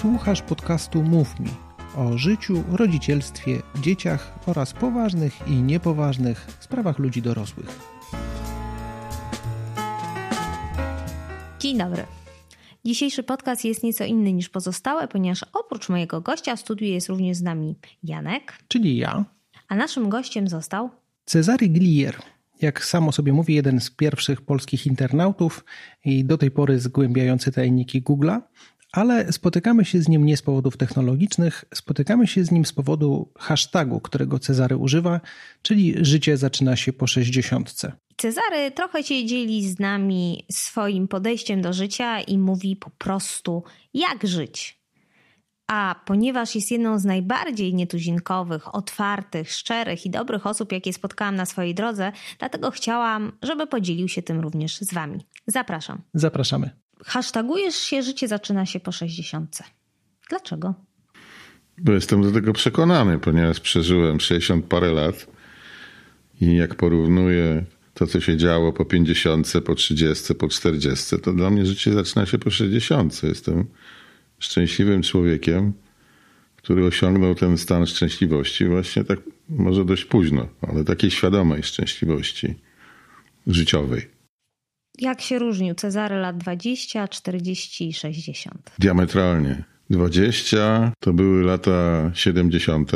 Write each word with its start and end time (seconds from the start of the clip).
Słuchasz 0.00 0.42
podcastu 0.42 1.02
Mów 1.02 1.40
Mi 1.40 1.50
o 1.96 2.18
życiu, 2.18 2.64
rodzicielstwie, 2.72 3.62
dzieciach 3.80 4.38
oraz 4.46 4.72
poważnych 4.72 5.48
i 5.48 5.50
niepoważnych 5.50 6.46
sprawach 6.60 6.98
ludzi 6.98 7.22
dorosłych. 7.22 7.78
Dzień 11.58 11.78
dobry. 11.78 12.02
Dzisiejszy 12.84 13.22
podcast 13.22 13.64
jest 13.64 13.82
nieco 13.82 14.04
inny 14.04 14.32
niż 14.32 14.48
pozostałe, 14.48 15.08
ponieważ 15.08 15.44
oprócz 15.52 15.88
mojego 15.88 16.20
gościa 16.20 16.56
w 16.56 16.60
studiu 16.60 16.86
jest 16.86 17.08
również 17.08 17.36
z 17.36 17.42
nami 17.42 17.76
Janek, 18.02 18.52
Czyli 18.68 18.96
ja, 18.96 19.24
a 19.68 19.76
naszym 19.76 20.08
gościem 20.08 20.48
został 20.48 20.90
Cezary 21.24 21.68
Glier. 21.68 22.18
Jak 22.60 22.84
samo 22.84 23.12
sobie 23.12 23.32
mówi, 23.32 23.54
jeden 23.54 23.80
z 23.80 23.90
pierwszych 23.90 24.40
polskich 24.40 24.86
internautów 24.86 25.64
i 26.04 26.24
do 26.24 26.38
tej 26.38 26.50
pory 26.50 26.80
zgłębiający 26.80 27.52
tajniki 27.52 28.02
Google'a, 28.02 28.40
ale 28.92 29.32
spotykamy 29.32 29.84
się 29.84 30.02
z 30.02 30.08
nim 30.08 30.26
nie 30.26 30.36
z 30.36 30.42
powodów 30.42 30.76
technologicznych, 30.76 31.64
spotykamy 31.74 32.26
się 32.26 32.44
z 32.44 32.50
nim 32.50 32.64
z 32.64 32.72
powodu 32.72 33.32
hashtagu, 33.38 34.00
którego 34.00 34.38
Cezary 34.38 34.76
używa, 34.76 35.20
czyli 35.62 35.94
życie 36.00 36.36
zaczyna 36.36 36.76
się 36.76 36.92
po 36.92 37.06
60. 37.06 37.74
Cezary 38.16 38.70
trochę 38.70 39.02
się 39.02 39.26
dzieli 39.26 39.68
z 39.68 39.78
nami 39.78 40.46
swoim 40.50 41.08
podejściem 41.08 41.62
do 41.62 41.72
życia 41.72 42.20
i 42.20 42.38
mówi 42.38 42.76
po 42.76 42.90
prostu, 42.90 43.62
jak 43.94 44.26
żyć. 44.26 44.78
A 45.66 45.94
ponieważ 46.06 46.54
jest 46.54 46.70
jedną 46.70 46.98
z 46.98 47.04
najbardziej 47.04 47.74
nietuzinkowych, 47.74 48.74
otwartych, 48.74 49.52
szczerych 49.52 50.06
i 50.06 50.10
dobrych 50.10 50.46
osób, 50.46 50.72
jakie 50.72 50.92
spotkałam 50.92 51.36
na 51.36 51.46
swojej 51.46 51.74
drodze, 51.74 52.12
dlatego 52.38 52.70
chciałam, 52.70 53.32
żeby 53.42 53.66
podzielił 53.66 54.08
się 54.08 54.22
tym 54.22 54.40
również 54.40 54.78
z 54.78 54.94
Wami. 54.94 55.26
Zapraszam. 55.46 56.02
Zapraszamy. 56.14 56.87
Hashtagujesz 57.04 57.76
się, 57.76 58.02
życie 58.02 58.28
zaczyna 58.28 58.66
się 58.66 58.80
po 58.80 58.92
60. 58.92 59.58
Dlaczego? 60.28 60.74
Bo 61.78 61.92
jestem 61.92 62.22
do 62.22 62.32
tego 62.32 62.52
przekonany, 62.52 63.18
ponieważ 63.18 63.60
przeżyłem 63.60 64.20
60 64.20 64.66
parę 64.66 64.92
lat 64.92 65.26
i 66.40 66.56
jak 66.56 66.74
porównuję 66.74 67.64
to, 67.94 68.06
co 68.06 68.20
się 68.20 68.36
działo 68.36 68.72
po 68.72 68.84
50, 68.84 69.52
po 69.64 69.74
30, 69.74 70.34
po 70.34 70.48
40, 70.48 71.18
to 71.18 71.32
dla 71.32 71.50
mnie 71.50 71.66
życie 71.66 71.92
zaczyna 71.92 72.26
się 72.26 72.38
po 72.38 72.50
60. 72.50 73.22
Jestem 73.22 73.66
szczęśliwym 74.38 75.02
człowiekiem, 75.02 75.72
który 76.56 76.84
osiągnął 76.84 77.34
ten 77.34 77.58
stan 77.58 77.86
szczęśliwości 77.86 78.64
właśnie 78.64 79.04
tak 79.04 79.18
może 79.48 79.84
dość 79.84 80.04
późno, 80.04 80.48
ale 80.68 80.84
takiej 80.84 81.10
świadomej 81.10 81.62
szczęśliwości 81.62 82.54
życiowej. 83.46 84.17
Jak 84.98 85.20
się 85.20 85.38
różnił 85.38 85.74
Cezary 85.74 86.16
lat 86.16 86.38
20, 86.38 87.08
40 87.08 87.88
i 87.88 87.92
60? 87.92 88.70
Diametralnie. 88.78 89.64
20 89.90 90.92
to 91.00 91.12
były 91.12 91.42
lata 91.44 92.10
70. 92.14 92.92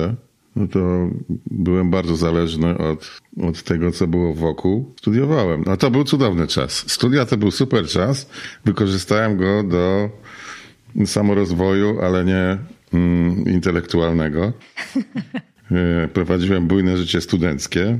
No 0.56 0.69
to 0.69 1.08
byłem 1.47 1.91
bardzo 1.91 2.17
zależny 2.17 2.78
od, 2.78 3.20
od 3.42 3.62
tego, 3.62 3.92
co 3.92 4.06
było 4.06 4.34
wokół. 4.34 4.95
Studiowałem. 4.98 5.62
No 5.67 5.77
to 5.77 5.91
był 5.91 6.05
cudowny 6.05 6.47
czas. 6.47 6.91
Studia 6.91 7.27
to 7.27 7.36
był 7.36 7.50
super 7.50 7.86
czas. 7.86 8.30
Wykorzystałem 8.64 9.36
go 9.36 9.62
do 9.62 10.11
samorozwoju, 11.06 12.00
ale 12.00 12.25
nie 12.25 12.58
mm, 12.92 13.45
intelektualnego. 13.45 14.53
E, 15.73 16.08
Prowadziłem 16.08 16.67
bujne 16.67 16.97
życie 16.97 17.20
studenckie. 17.20 17.98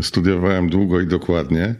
Studiowałem 0.00 0.68
długo 0.68 1.00
i 1.00 1.06
dokładnie, 1.06 1.74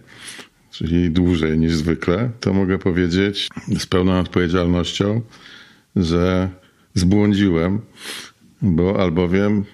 czyli 0.71 1.11
dłużej 1.11 1.59
niż 1.59 1.75
zwykle. 1.75 2.31
To 2.41 2.53
mogę 2.53 2.79
powiedzieć 2.79 3.49
z 3.79 3.87
pełną 3.87 4.19
odpowiedzialnością, 4.21 5.21
że 5.97 6.49
zbłądziłem, 6.95 7.81
bo 8.63 9.01
albowiem 9.03 9.65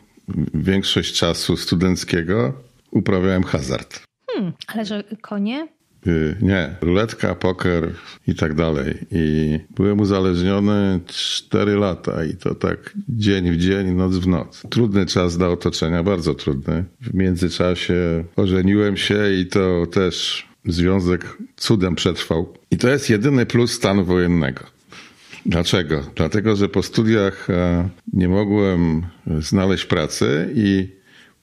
większość 0.55 1.15
czasu 1.15 1.57
studenckiego 1.57 2.53
uprawiałem 2.91 3.43
hazard. 3.43 4.03
Hmm, 4.31 4.53
ale 4.67 4.85
że 4.85 5.05
konie? 5.23 5.69
Y, 6.07 6.37
Nie, 6.43 6.77
ruletka, 6.81 7.35
poker 7.35 7.93
i 8.27 8.35
tak 8.35 8.55
dalej. 8.55 8.95
I 9.11 9.59
byłem 9.77 10.01
uzależniony 10.01 11.01
4 11.07 11.77
lata 11.77 12.25
i 12.25 12.35
to 12.35 12.55
tak 12.55 12.95
dzień 13.09 13.53
w 13.53 13.57
dzień, 13.57 13.91
noc 13.93 14.17
w 14.17 14.27
noc. 14.27 14.63
Trudny 14.71 15.07
czas 15.07 15.39
dla 15.39 15.49
otoczenia, 15.49 16.03
bardzo 16.03 16.35
trudny. 16.35 16.85
W 17.01 17.15
międzyczasie 17.15 18.25
ożeniłem 18.37 18.97
się 18.97 19.33
i 19.41 19.47
to 19.47 19.87
też 19.87 20.46
związek 20.67 21.37
cudem 21.57 21.95
przetrwał. 21.95 22.55
I 22.71 22.77
to 22.77 22.89
jest 22.89 23.11
jedyny 23.11 23.47
plus 23.47 23.73
stanu 23.73 24.05
wojennego. 24.05 24.65
Dlaczego? 25.47 26.03
Dlatego, 26.15 26.57
że 26.57 26.69
po 26.69 26.83
studiach 26.83 27.51
e, 27.51 27.89
nie 28.13 28.29
mogłem 28.29 29.03
znaleźć 29.41 29.85
pracy 29.85 30.51
i 30.55 30.97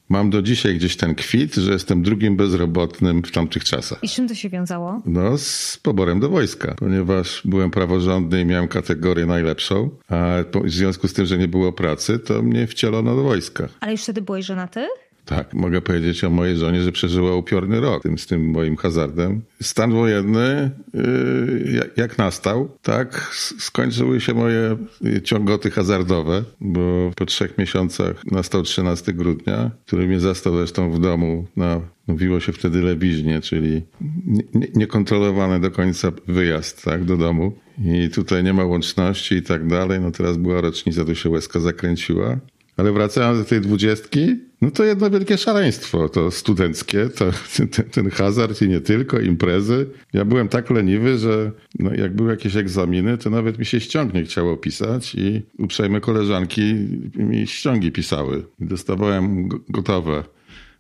mam 0.10 0.30
do 0.30 0.42
dzisiaj 0.42 0.76
gdzieś 0.76 0.98
ten 0.98 1.16
kwit, 1.16 1.56
że 1.56 1.74
jestem 1.74 2.04
drugim 2.04 2.38
bezrobotnym 2.38 3.22
w 3.24 3.32
tamtych 3.32 3.64
czasach. 3.64 4.00
I 4.04 4.08
z 4.08 4.12
czym 4.12 4.28
to 4.28 4.36
się 4.36 4.50
wiązało? 4.50 5.02
No, 5.06 5.38
z 5.38 5.78
poborem 5.84 6.20
do 6.20 6.30
wojska, 6.30 6.76
ponieważ 6.78 7.42
byłem 7.46 7.72
praworządny 7.72 8.42
i 8.42 8.46
miałem 8.46 8.68
kategorię 8.68 9.26
najlepszą, 9.26 9.90
a 10.10 10.36
w 10.64 10.72
związku 10.72 11.08
z 11.08 11.14
tym, 11.14 11.26
że 11.26 11.38
nie 11.38 11.48
było 11.48 11.74
pracy, 11.74 12.20
to 12.20 12.42
mnie 12.42 12.68
wcielono 12.68 13.16
do 13.16 13.24
wojska. 13.24 13.68
Ale 13.80 13.92
już 13.92 14.04
wtedy 14.04 14.22
byłeś 14.22 14.46
żonaty? 14.46 14.88
Tak, 15.26 15.54
mogę 15.54 15.82
powiedzieć 15.82 16.24
o 16.24 16.30
mojej 16.30 16.58
żonie, 16.58 16.82
że 16.82 16.92
przeżyła 16.92 17.36
upiorny 17.36 17.80
rok 17.80 18.04
tym, 18.04 18.18
z 18.18 18.28
tym 18.28 18.50
moim 18.50 18.76
hazardem. 18.76 19.42
Stan 19.62 19.92
wojenny, 19.92 20.72
yy, 20.94 21.90
jak, 21.98 22.18
nastał, 22.18 22.78
tak 22.82 23.32
skończyły 23.60 24.22
się 24.22 24.34
moje 24.34 24.78
ciągoty 25.24 25.72
hazardowe, 25.72 26.44
bo 26.62 27.12
po 27.16 27.26
trzech 27.26 27.58
miesiącach 27.58 28.26
nastał 28.32 28.64
13 28.64 29.14
grudnia, 29.14 29.72
który 29.86 30.08
mnie 30.08 30.20
zastał 30.20 30.58
zresztą 30.58 30.92
w 30.92 31.00
domu 31.00 31.48
na, 31.56 31.82
mówiło 32.08 32.40
się 32.40 32.52
wtedy 32.52 32.82
lewiźnie, 32.82 33.42
czyli 33.42 33.82
nie- 34.26 34.44
nie- 34.54 34.68
niekontrolowany 34.76 35.60
do 35.60 35.72
końca 35.72 36.12
wyjazd 36.28 36.84
tak, 36.84 37.06
do 37.06 37.18
domu. 37.18 37.54
I 37.86 38.10
tutaj 38.10 38.44
nie 38.44 38.54
ma 38.54 38.66
łączności 38.66 39.36
i 39.36 39.42
tak 39.42 39.68
dalej. 39.68 40.00
No 40.00 40.12
teraz 40.12 40.38
była 40.38 40.62
rocznica, 40.62 41.06
tu 41.06 41.16
się 41.16 41.30
łezka 41.30 41.60
zakręciła. 41.60 42.38
Ale 42.78 42.92
wracając 42.92 43.40
do 43.40 43.46
tej 43.46 43.62
dwudziestki, 43.62 44.36
no 44.64 44.72
to 44.72 44.84
jedno 44.84 45.10
wielkie 45.10 45.38
szaleństwo, 45.38 46.10
to 46.10 46.32
studenckie, 46.32 47.10
to, 47.10 47.26
ten, 47.72 47.90
ten 47.90 48.10
hazard 48.10 48.62
i 48.62 48.68
nie 48.68 48.82
tylko, 48.82 49.20
imprezy. 49.20 49.90
Ja 50.14 50.26
byłem 50.26 50.48
tak 50.48 50.70
leniwy, 50.70 51.18
że 51.18 51.52
no 51.80 51.94
jak 51.94 52.16
były 52.16 52.32
jakieś 52.32 52.56
egzaminy, 52.56 53.18
to 53.18 53.30
nawet 53.30 53.60
mi 53.60 53.66
się 53.66 53.80
ściąg 53.80 54.14
nie 54.14 54.24
chciało 54.24 54.58
pisać 54.58 55.16
i 55.16 55.42
uprzejme 55.58 56.02
koleżanki 56.02 56.74
mi 57.16 57.48
ściągi 57.48 57.92
pisały. 57.92 58.46
Dostawałem 58.60 59.48
go- 59.48 59.60
gotowe, 59.70 60.24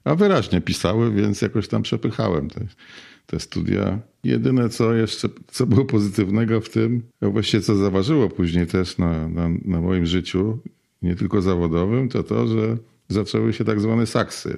a 0.03 0.15
wyraźnie 0.15 0.61
pisały, 0.61 1.11
więc 1.11 1.41
jakoś 1.41 1.67
tam 1.67 1.81
przepychałem 1.81 2.49
te, 2.49 2.65
te 3.25 3.39
studia. 3.39 3.99
Jedyne, 4.23 4.69
co 4.69 4.93
jeszcze, 4.93 5.29
co 5.47 5.65
było 5.65 5.85
pozytywnego 5.85 6.61
w 6.61 6.69
tym, 6.69 7.01
a 7.21 7.27
właściwie 7.29 7.63
co 7.63 7.75
zaważyło 7.75 8.29
później 8.29 8.67
też 8.67 8.97
na, 8.97 9.29
na, 9.29 9.49
na 9.65 9.81
moim 9.81 10.05
życiu, 10.05 10.59
nie 11.01 11.15
tylko 11.15 11.41
zawodowym, 11.41 12.09
to 12.09 12.23
to, 12.23 12.47
że 12.47 12.77
zaczęły 13.13 13.53
się 13.53 13.63
tak 13.65 13.79
zwane 13.81 14.05
saksy. 14.05 14.57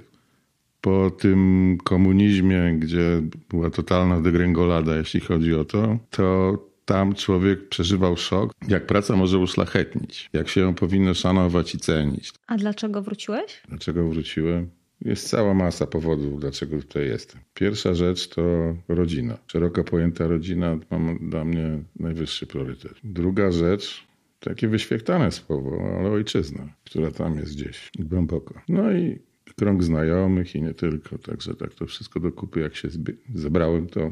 Po 0.81 1.11
tym 1.11 1.77
komunizmie, 1.83 2.75
gdzie 2.79 3.21
była 3.49 3.69
totalna 3.69 4.21
degrengolada, 4.21 4.95
jeśli 4.97 5.19
chodzi 5.19 5.53
o 5.53 5.65
to, 5.65 5.97
to 6.09 6.57
tam 6.85 7.15
człowiek 7.15 7.69
przeżywał 7.69 8.17
szok, 8.17 8.51
jak 8.67 8.85
praca 8.85 9.15
może 9.15 9.37
uszlachetnić, 9.37 10.29
jak 10.33 10.49
się 10.49 10.61
ją 10.61 10.73
powinno 10.73 11.13
szanować 11.13 11.75
i 11.75 11.77
cenić. 11.77 12.33
A 12.47 12.57
dlaczego 12.57 13.01
wróciłeś? 13.01 13.61
Dlaczego 13.69 14.07
wróciłem? 14.07 14.69
Jest 15.01 15.29
cała 15.29 15.53
masa 15.53 15.87
powodów, 15.87 16.39
dlaczego 16.39 16.77
tutaj 16.77 17.07
jestem. 17.07 17.41
Pierwsza 17.53 17.93
rzecz 17.93 18.29
to 18.29 18.41
rodzina. 18.87 19.37
Szeroko 19.47 19.83
pojęta 19.83 20.27
rodzina 20.27 20.77
ma 20.91 21.15
dla 21.21 21.45
mnie 21.45 21.79
najwyższy 21.99 22.47
priorytet. 22.47 22.93
Druga 23.03 23.51
rzecz, 23.51 24.07
takie 24.39 24.67
wyświechtane 24.67 25.31
słowo, 25.31 25.97
ale 25.99 26.09
ojczyzna, 26.09 26.73
która 26.83 27.11
tam 27.11 27.37
jest 27.37 27.55
gdzieś 27.55 27.91
głęboko. 27.99 28.61
No 28.69 28.91
i 28.91 29.19
krąg 29.55 29.83
znajomych 29.83 30.55
i 30.55 30.61
nie 30.61 30.73
tylko. 30.73 31.17
Także 31.17 31.55
tak 31.55 31.73
to 31.73 31.85
wszystko 31.85 32.19
do 32.19 32.31
kupy, 32.31 32.59
jak 32.59 32.75
się 32.75 32.87
zebrałem, 33.35 33.87
to 33.87 34.11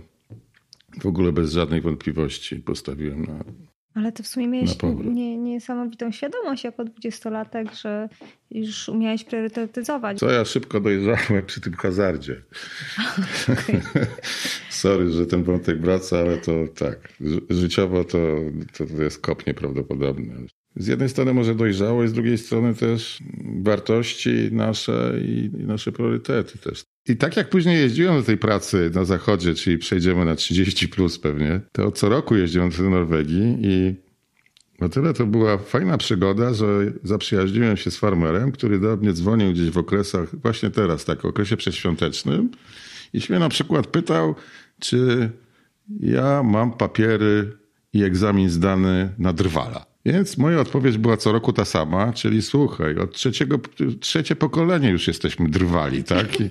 w 1.02 1.06
ogóle 1.06 1.32
bez 1.32 1.52
żadnej 1.52 1.82
wątpliwości 1.82 2.56
postawiłem 2.56 3.26
na 3.26 3.44
Ale 3.94 4.12
ty 4.12 4.24
w 4.24 4.28
sumie 4.28 4.48
miałeś 4.48 4.78
nie, 5.04 5.38
niesamowitą 5.54 6.12
świadomość 6.12 6.64
jako 6.64 6.84
dwudziestolatek, 6.84 7.76
że 7.76 8.10
już 8.52 8.90
umiałeś 8.90 9.24
priorytetyzować. 9.24 10.20
Co 10.20 10.32
ja 10.32 10.46
szybko 10.46 10.80
dojrzałem 10.80 11.46
przy 11.46 11.62
tym 11.62 11.74
hazardzie. 11.74 12.42
Sorry, 14.70 15.12
że 15.12 15.26
ten 15.26 15.44
wątek 15.44 15.82
wraca, 15.82 16.20
ale 16.20 16.38
to 16.38 16.52
tak. 16.76 17.14
ży- 17.22 17.42
Życiowo 17.50 18.04
to, 18.04 18.18
to, 18.78 19.04
jest 19.04 19.22
kop 19.22 19.48
nieprawdopodobny. 19.48 20.34
Z 20.76 20.88
jednej 20.88 21.10
strony 21.10 21.34
może 21.34 21.56
dojrzałość, 21.56 22.12
z 22.12 22.14
drugiej 22.14 22.38
strony 22.38 22.76
też 22.76 23.20
wartości 23.62 24.50
nasze 24.52 25.14
i, 25.22 25.52
i 25.60 25.64
nasze 25.66 25.92
priorytety 25.92 26.58
też. 26.58 26.84
I 27.08 27.18
tak 27.18 27.38
jak 27.38 27.50
później 27.50 27.80
jeździłem 27.80 28.16
do 28.16 28.24
tej 28.24 28.38
pracy 28.38 28.92
na 28.94 29.06
zachodzie, 29.06 29.54
czyli 29.54 29.78
przejdziemy 29.78 30.26
na 30.26 30.36
30 30.36 30.88
plus 30.88 31.20
pewnie, 31.20 31.62
to 31.72 31.92
co 31.92 32.10
roku 32.10 32.36
jeździłem 32.36 32.70
do 32.70 32.90
Norwegii 32.90 33.58
i 33.62 33.96
O 34.86 34.90
tyle 34.90 35.14
to 35.14 35.26
była 35.26 35.58
fajna 35.58 35.98
przygoda, 35.98 36.54
że 36.54 36.66
zaprzyjaźniłem 37.04 37.78
się 37.78 37.92
z 37.92 37.98
farmerem, 37.98 38.52
który 38.52 38.80
do 38.80 38.98
mnie 38.98 39.14
dzwonił 39.14 39.52
gdzieś 39.52 39.70
w 39.70 39.78
okresach, 39.78 40.40
właśnie 40.40 40.70
teraz, 40.70 41.06
tak, 41.06 41.26
okresie 41.26 41.58
przedświątecznym 41.58 42.50
i 43.14 43.22
się 43.22 43.40
na 43.40 43.50
przykład 43.50 43.88
pytał, 43.88 44.36
czy 44.80 45.30
ja 46.00 46.44
mam 46.44 46.72
papiery 46.72 47.58
i 47.94 48.04
egzamin 48.04 48.50
zdany 48.50 49.10
na 49.18 49.34
drwala. 49.34 49.86
Więc 50.06 50.38
moja 50.38 50.60
odpowiedź 50.60 50.98
była 50.98 51.18
co 51.18 51.32
roku 51.32 51.54
ta 51.54 51.66
sama, 51.66 52.14
czyli 52.14 52.42
słuchaj, 52.42 52.98
od 52.98 53.14
trzeciego, 53.14 53.60
trzecie 54.00 54.36
pokolenie 54.36 54.90
już 54.90 55.08
jesteśmy 55.08 55.50
drwali, 55.50 56.04
tak? 56.04 56.42
I 56.42 56.50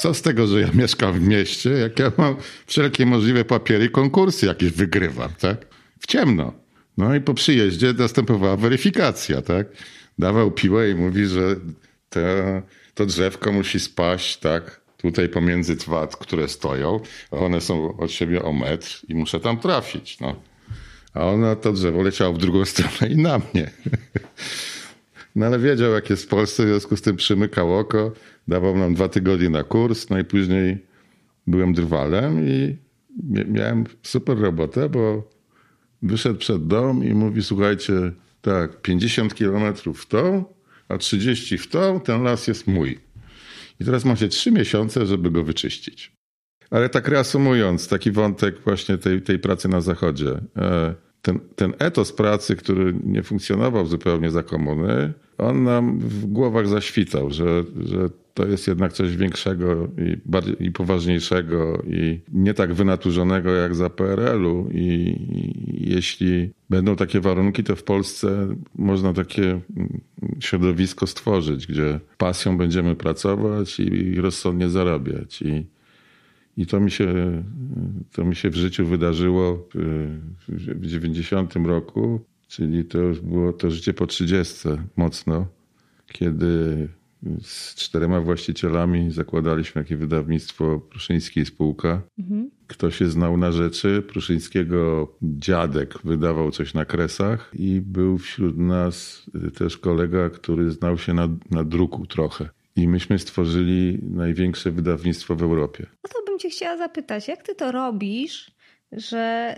co 0.00 0.14
z 0.14 0.22
tego, 0.22 0.46
że 0.46 0.60
ja 0.60 0.68
mieszkam 0.74 1.12
w 1.12 1.20
mieście, 1.28 1.70
jak 1.70 1.98
ja 1.98 2.12
mam 2.16 2.36
wszelkie 2.66 3.06
możliwe 3.06 3.44
papiery 3.44 3.84
i 3.84 3.90
konkursy 3.90 4.46
jakieś 4.46 4.70
wygrywam, 4.70 5.30
tak? 5.40 5.66
W 6.00 6.06
ciemno. 6.06 6.67
No 6.98 7.14
i 7.14 7.20
po 7.20 7.34
przyjeździe 7.34 7.92
następowała 7.92 8.56
weryfikacja, 8.56 9.42
tak? 9.42 9.66
Dawał 10.18 10.50
piłę 10.50 10.90
i 10.90 10.94
mówi, 10.94 11.26
że 11.26 11.56
to, 12.10 12.20
to 12.94 13.06
drzewko 13.06 13.52
musi 13.52 13.80
spaść, 13.80 14.36
tak? 14.36 14.80
Tutaj 14.96 15.28
pomiędzy 15.28 15.76
twat, 15.76 16.16
które 16.16 16.48
stoją, 16.48 17.00
one 17.30 17.60
są 17.60 17.96
od 17.96 18.10
siebie 18.10 18.42
o 18.42 18.52
metr 18.52 19.00
i 19.08 19.14
muszę 19.14 19.40
tam 19.40 19.58
trafić, 19.58 20.20
no. 20.20 20.42
A 21.14 21.26
ona 21.26 21.56
to 21.56 21.72
drzewo 21.72 22.02
leciało 22.02 22.32
w 22.32 22.38
drugą 22.38 22.64
stronę 22.74 23.12
i 23.12 23.16
na 23.16 23.38
mnie. 23.38 23.70
No 25.36 25.46
ale 25.46 25.58
wiedział, 25.58 25.92
jak 25.92 26.10
jest 26.10 26.24
w 26.24 26.28
Polsce, 26.28 26.64
w 26.64 26.66
związku 26.66 26.96
z 26.96 27.02
tym 27.02 27.16
przymykał 27.16 27.78
oko, 27.78 28.12
dawał 28.48 28.76
nam 28.76 28.94
dwa 28.94 29.08
tygodnie 29.08 29.50
na 29.50 29.64
kurs, 29.64 30.10
no 30.10 30.18
i 30.18 30.24
później 30.24 30.78
byłem 31.46 31.72
drwalem 31.72 32.48
i 32.48 32.76
miałem 33.48 33.84
super 34.02 34.38
robotę, 34.38 34.88
bo 34.88 35.37
wyszedł 36.02 36.38
przed 36.38 36.66
dom 36.66 37.04
i 37.04 37.14
mówi, 37.14 37.42
słuchajcie, 37.42 37.92
tak, 38.40 38.82
50 38.82 39.34
kilometrów 39.34 40.02
w 40.02 40.06
tą, 40.06 40.44
a 40.88 40.98
30 40.98 41.58
w 41.58 41.68
tą, 41.68 42.00
ten 42.00 42.22
las 42.22 42.48
jest 42.48 42.66
mój. 42.66 42.98
I 43.80 43.84
teraz 43.84 44.04
macie 44.04 44.28
trzy 44.28 44.52
miesiące, 44.52 45.06
żeby 45.06 45.30
go 45.30 45.44
wyczyścić. 45.44 46.12
Ale 46.70 46.88
tak 46.88 47.08
reasumując, 47.08 47.88
taki 47.88 48.10
wątek 48.10 48.60
właśnie 48.64 48.98
tej, 48.98 49.22
tej 49.22 49.38
pracy 49.38 49.68
na 49.68 49.80
zachodzie. 49.80 50.40
E, 50.56 50.94
ten, 51.22 51.40
ten 51.56 51.74
etos 51.78 52.12
pracy, 52.12 52.56
który 52.56 52.94
nie 53.04 53.22
funkcjonował 53.22 53.86
zupełnie 53.86 54.30
za 54.30 54.42
komuny, 54.42 55.12
on 55.38 55.64
nam 55.64 55.98
w 55.98 56.26
głowach 56.26 56.68
zaświtał, 56.68 57.30
że, 57.30 57.64
że 57.80 58.10
to 58.38 58.46
jest 58.46 58.68
jednak 58.68 58.92
coś 58.92 59.16
większego 59.16 59.88
i, 59.98 60.16
bardziej, 60.26 60.56
i 60.66 60.72
poważniejszego 60.72 61.82
i 61.86 62.20
nie 62.32 62.54
tak 62.54 62.74
wynaturzonego 62.74 63.54
jak 63.54 63.74
za 63.74 63.90
PRL-u. 63.90 64.68
I, 64.72 64.84
I, 64.84 65.94
jeśli 65.94 66.50
będą 66.70 66.96
takie 66.96 67.20
warunki, 67.20 67.64
to 67.64 67.76
w 67.76 67.82
Polsce 67.82 68.56
można 68.74 69.12
takie 69.12 69.60
środowisko 70.40 71.06
stworzyć, 71.06 71.66
gdzie 71.66 72.00
pasją 72.18 72.58
będziemy 72.58 72.96
pracować 72.96 73.80
i, 73.80 73.94
i 73.94 74.20
rozsądnie 74.20 74.68
zarabiać. 74.68 75.42
I, 75.42 75.66
i 76.56 76.66
to 76.66 76.80
mi 76.80 76.90
się, 76.90 77.42
to 78.12 78.24
mi 78.24 78.36
się 78.36 78.50
w 78.50 78.56
życiu 78.56 78.86
wydarzyło 78.86 79.68
w 80.48 80.86
90 80.86 81.56
roku, 81.56 82.20
czyli 82.48 82.84
to 82.84 82.98
już 82.98 83.20
było 83.20 83.52
to 83.52 83.70
życie 83.70 83.94
po 83.94 84.06
30 84.06 84.68
mocno, 84.96 85.46
kiedy 86.06 86.88
z 87.42 87.74
czterema 87.74 88.20
właścicielami 88.20 89.10
zakładaliśmy 89.10 89.82
takie 89.82 89.96
wydawnictwo 89.96 90.78
Pruszyńskiej 90.78 91.46
Spółka. 91.46 92.02
Mhm. 92.18 92.50
Kto 92.66 92.90
się 92.90 93.06
znał 93.06 93.36
na 93.36 93.52
rzeczy, 93.52 94.02
Pruszyńskiego 94.08 95.12
dziadek 95.22 95.94
wydawał 96.04 96.50
coś 96.50 96.74
na 96.74 96.84
kresach 96.84 97.50
i 97.54 97.80
był 97.80 98.18
wśród 98.18 98.58
nas 98.58 99.26
też 99.58 99.78
kolega, 99.78 100.30
który 100.30 100.70
znał 100.70 100.98
się 100.98 101.14
na, 101.14 101.28
na 101.50 101.64
druku 101.64 102.06
trochę. 102.06 102.48
I 102.76 102.88
myśmy 102.88 103.18
stworzyli 103.18 103.98
największe 104.02 104.70
wydawnictwo 104.70 105.36
w 105.36 105.42
Europie. 105.42 105.86
No 106.04 106.10
to 106.14 106.24
bym 106.26 106.38
cię 106.38 106.50
chciała 106.50 106.76
zapytać, 106.76 107.28
jak 107.28 107.42
ty 107.42 107.54
to 107.54 107.72
robisz, 107.72 108.50
że 108.92 109.54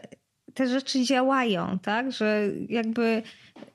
te 0.55 0.69
rzeczy 0.69 1.05
działają, 1.05 1.79
tak? 1.83 2.13
Że 2.13 2.51
jakby 2.69 3.23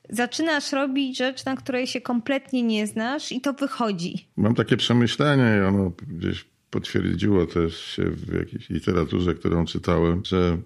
zaczynasz 0.10 0.72
robić 0.72 1.18
rzecz, 1.18 1.46
na 1.46 1.56
której 1.56 1.88
się 1.88 2.02
kompletnie 2.02 2.64
nie 2.64 2.88
znasz 2.88 3.32
i 3.32 3.42
to 3.42 3.54
wychodzi. 3.54 4.28
Mam 4.38 4.56
takie 4.56 4.78
przemyślenie 4.78 5.58
i 5.58 5.66
ono 5.66 5.92
gdzieś 6.08 6.46
potwierdziło 6.70 7.46
też 7.46 7.86
się 7.86 8.04
w 8.04 8.34
jakiejś 8.34 8.70
literaturze, 8.70 9.36
którą 9.36 9.66
czytałem, 9.66 10.26
że 10.26 10.58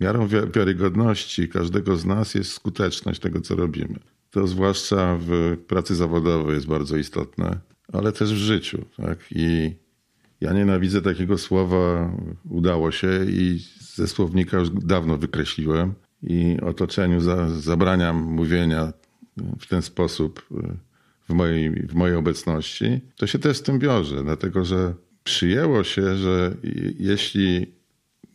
miarą 0.00 0.28
wiarygodności 0.28 1.48
każdego 1.48 1.96
z 1.96 2.04
nas 2.04 2.34
jest 2.34 2.52
skuteczność 2.52 3.20
tego, 3.20 3.40
co 3.40 3.56
robimy. 3.56 3.98
To 4.30 4.46
zwłaszcza 4.46 5.18
w 5.20 5.56
pracy 5.66 5.94
zawodowej 5.94 6.54
jest 6.54 6.66
bardzo 6.66 6.96
istotne, 6.96 7.58
ale 7.92 8.12
też 8.12 8.34
w 8.34 8.36
życiu. 8.36 8.84
Tak? 8.96 9.18
I 9.30 9.74
ja 10.42 10.52
nienawidzę 10.52 11.02
takiego 11.02 11.38
słowa. 11.38 12.12
Udało 12.50 12.90
się 12.92 13.08
i 13.28 13.58
ze 13.80 14.08
słownika 14.08 14.58
już 14.58 14.70
dawno 14.70 15.18
wykreśliłem. 15.18 15.94
I 16.22 16.56
otoczeniu 16.62 17.20
za, 17.20 17.48
zabraniam 17.48 18.16
mówienia 18.16 18.92
w 19.60 19.66
ten 19.66 19.82
sposób 19.82 20.42
e, 20.50 20.76
w 21.28 21.34
mojej, 21.34 21.70
w 21.70 21.94
mojej 21.94 22.16
obecności, 22.16 23.00
to 23.16 23.26
się 23.26 23.38
też 23.38 23.56
z 23.56 23.62
tym 23.62 23.78
wiąże, 23.78 24.22
dlatego 24.22 24.64
że 24.64 24.94
przyjęło 25.24 25.84
się, 25.84 26.16
że 26.16 26.54
jeśli 26.98 27.66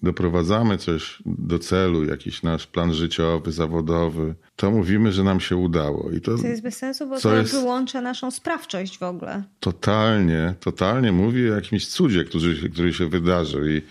doprowadzamy 0.04 0.78
coś 0.78 1.24
do 1.26 1.60
celu, 1.60 2.04
jakiś 2.06 2.44
nasz 2.44 2.68
plan 2.68 2.94
życiowy, 2.94 3.52
zawodowy, 3.52 4.36
to 4.56 4.72
mówimy, 4.72 5.12
że 5.12 5.24
nam 5.24 5.40
się 5.40 5.56
udało. 5.56 6.12
I 6.12 6.22
to, 6.22 6.38
to 6.38 6.48
jest 6.48 6.64
bez 6.64 6.78
sensu, 6.78 7.08
bo 7.08 7.20
to 7.20 7.36
jest... 7.36 7.52
wyłącza 7.52 8.02
naszą 8.02 8.32
sprawczość 8.32 8.98
w 8.98 9.04
ogóle. 9.04 9.44
Totalnie, 9.60 10.54
totalnie 10.60 11.12
mówi 11.12 11.52
o 11.52 11.56
jakimś 11.56 11.88
cudzie, 11.88 12.24
który, 12.24 12.70
który 12.70 12.94
się 12.94 13.10
wydarzył. 13.10 13.68
I 13.68 13.82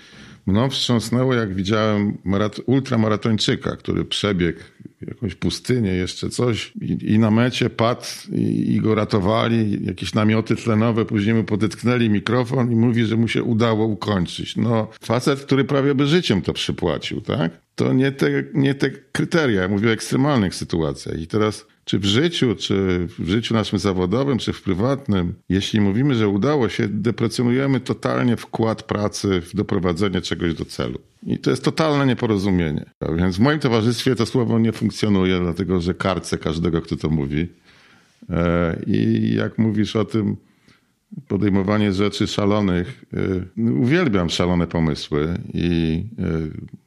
Mną 0.47 0.71
wstrząsnęło, 0.71 1.35
jak 1.35 1.55
widziałem 1.55 2.19
marat 2.25 2.61
ultramaratończyka, 2.67 3.77
który 3.77 4.05
przebiegł 4.05 4.61
jakąś 5.01 5.35
pustynię, 5.35 5.93
jeszcze 5.93 6.31
coś 6.31 6.73
i, 6.81 7.13
i 7.15 7.19
na 7.19 7.31
mecie 7.31 7.71
padł 7.71 8.05
i, 8.33 8.75
i, 8.75 8.81
go 8.81 8.95
ratowali, 8.95 9.87
jakieś 9.87 10.15
namioty 10.15 10.57
tlenowe, 10.57 11.05
później 11.05 11.35
mu 11.35 11.45
podetknęli 11.45 12.11
mikrofon 12.11 12.73
i 12.73 12.77
mówi, 12.77 13.05
że 13.05 13.17
mu 13.17 13.29
się 13.29 13.43
udało 13.43 13.87
ukończyć. 13.87 14.57
No, 14.57 14.89
facet, 15.01 15.41
który 15.41 15.65
prawie 15.65 15.95
by 15.95 16.07
życiem 16.07 16.43
to 16.43 16.53
przypłacił, 16.53 17.21
tak? 17.21 17.53
To 17.75 17.93
nie 17.93 18.13
te, 18.13 18.45
nie 18.55 18.75
te 18.75 18.91
kryteria, 18.91 19.63
ja 19.63 19.69
mówię 19.69 19.89
o 19.89 19.93
ekstremalnych 19.93 20.55
sytuacjach. 20.55 21.21
I 21.21 21.27
teraz 21.27 21.67
czy 21.87 21.99
w 21.99 22.05
życiu, 22.05 22.55
czy 22.55 23.09
w 23.19 23.29
życiu 23.29 23.55
naszym 23.55 23.79
zawodowym, 23.79 24.39
czy 24.39 24.53
w 24.53 24.63
prywatnym, 24.63 25.35
jeśli 25.49 25.81
mówimy, 25.81 26.15
że 26.15 26.29
udało 26.29 26.69
się, 26.69 26.89
deprecjonujemy 26.89 27.81
totalnie 27.81 28.37
wkład 28.37 28.83
pracy 28.83 29.41
w 29.41 29.57
doprowadzenie 29.57 30.21
czegoś 30.21 30.55
do 30.55 30.65
celu. 30.65 30.99
I 31.23 31.39
to 31.39 31.51
jest 31.51 31.65
totalne 31.65 32.07
nieporozumienie. 32.07 32.85
Więc 33.17 33.37
w 33.37 33.41
moim 33.41 33.59
towarzystwie 33.59 34.15
to 34.15 34.27
słowo 34.27 34.59
nie 34.59 34.73
funkcjonuje, 34.73 35.41
dlatego 35.41 35.81
że 35.81 35.95
karcę 35.95 36.39
każdego, 36.39 36.83
kto 36.83 36.97
to 36.97 37.11
mówi. 37.11 37.49
E, 38.31 38.77
I 38.87 39.35
jak 39.35 39.59
mówisz 39.59 39.97
o 39.97 40.05
tym, 40.05 40.37
podejmowanie 41.29 41.93
rzeczy 41.93 42.27
szalonych. 42.27 43.05
E, 43.59 43.71
uwielbiam 43.73 44.31
szalone 44.31 44.67
pomysły 44.67 45.39
i 45.55 46.03
e, 46.19 46.25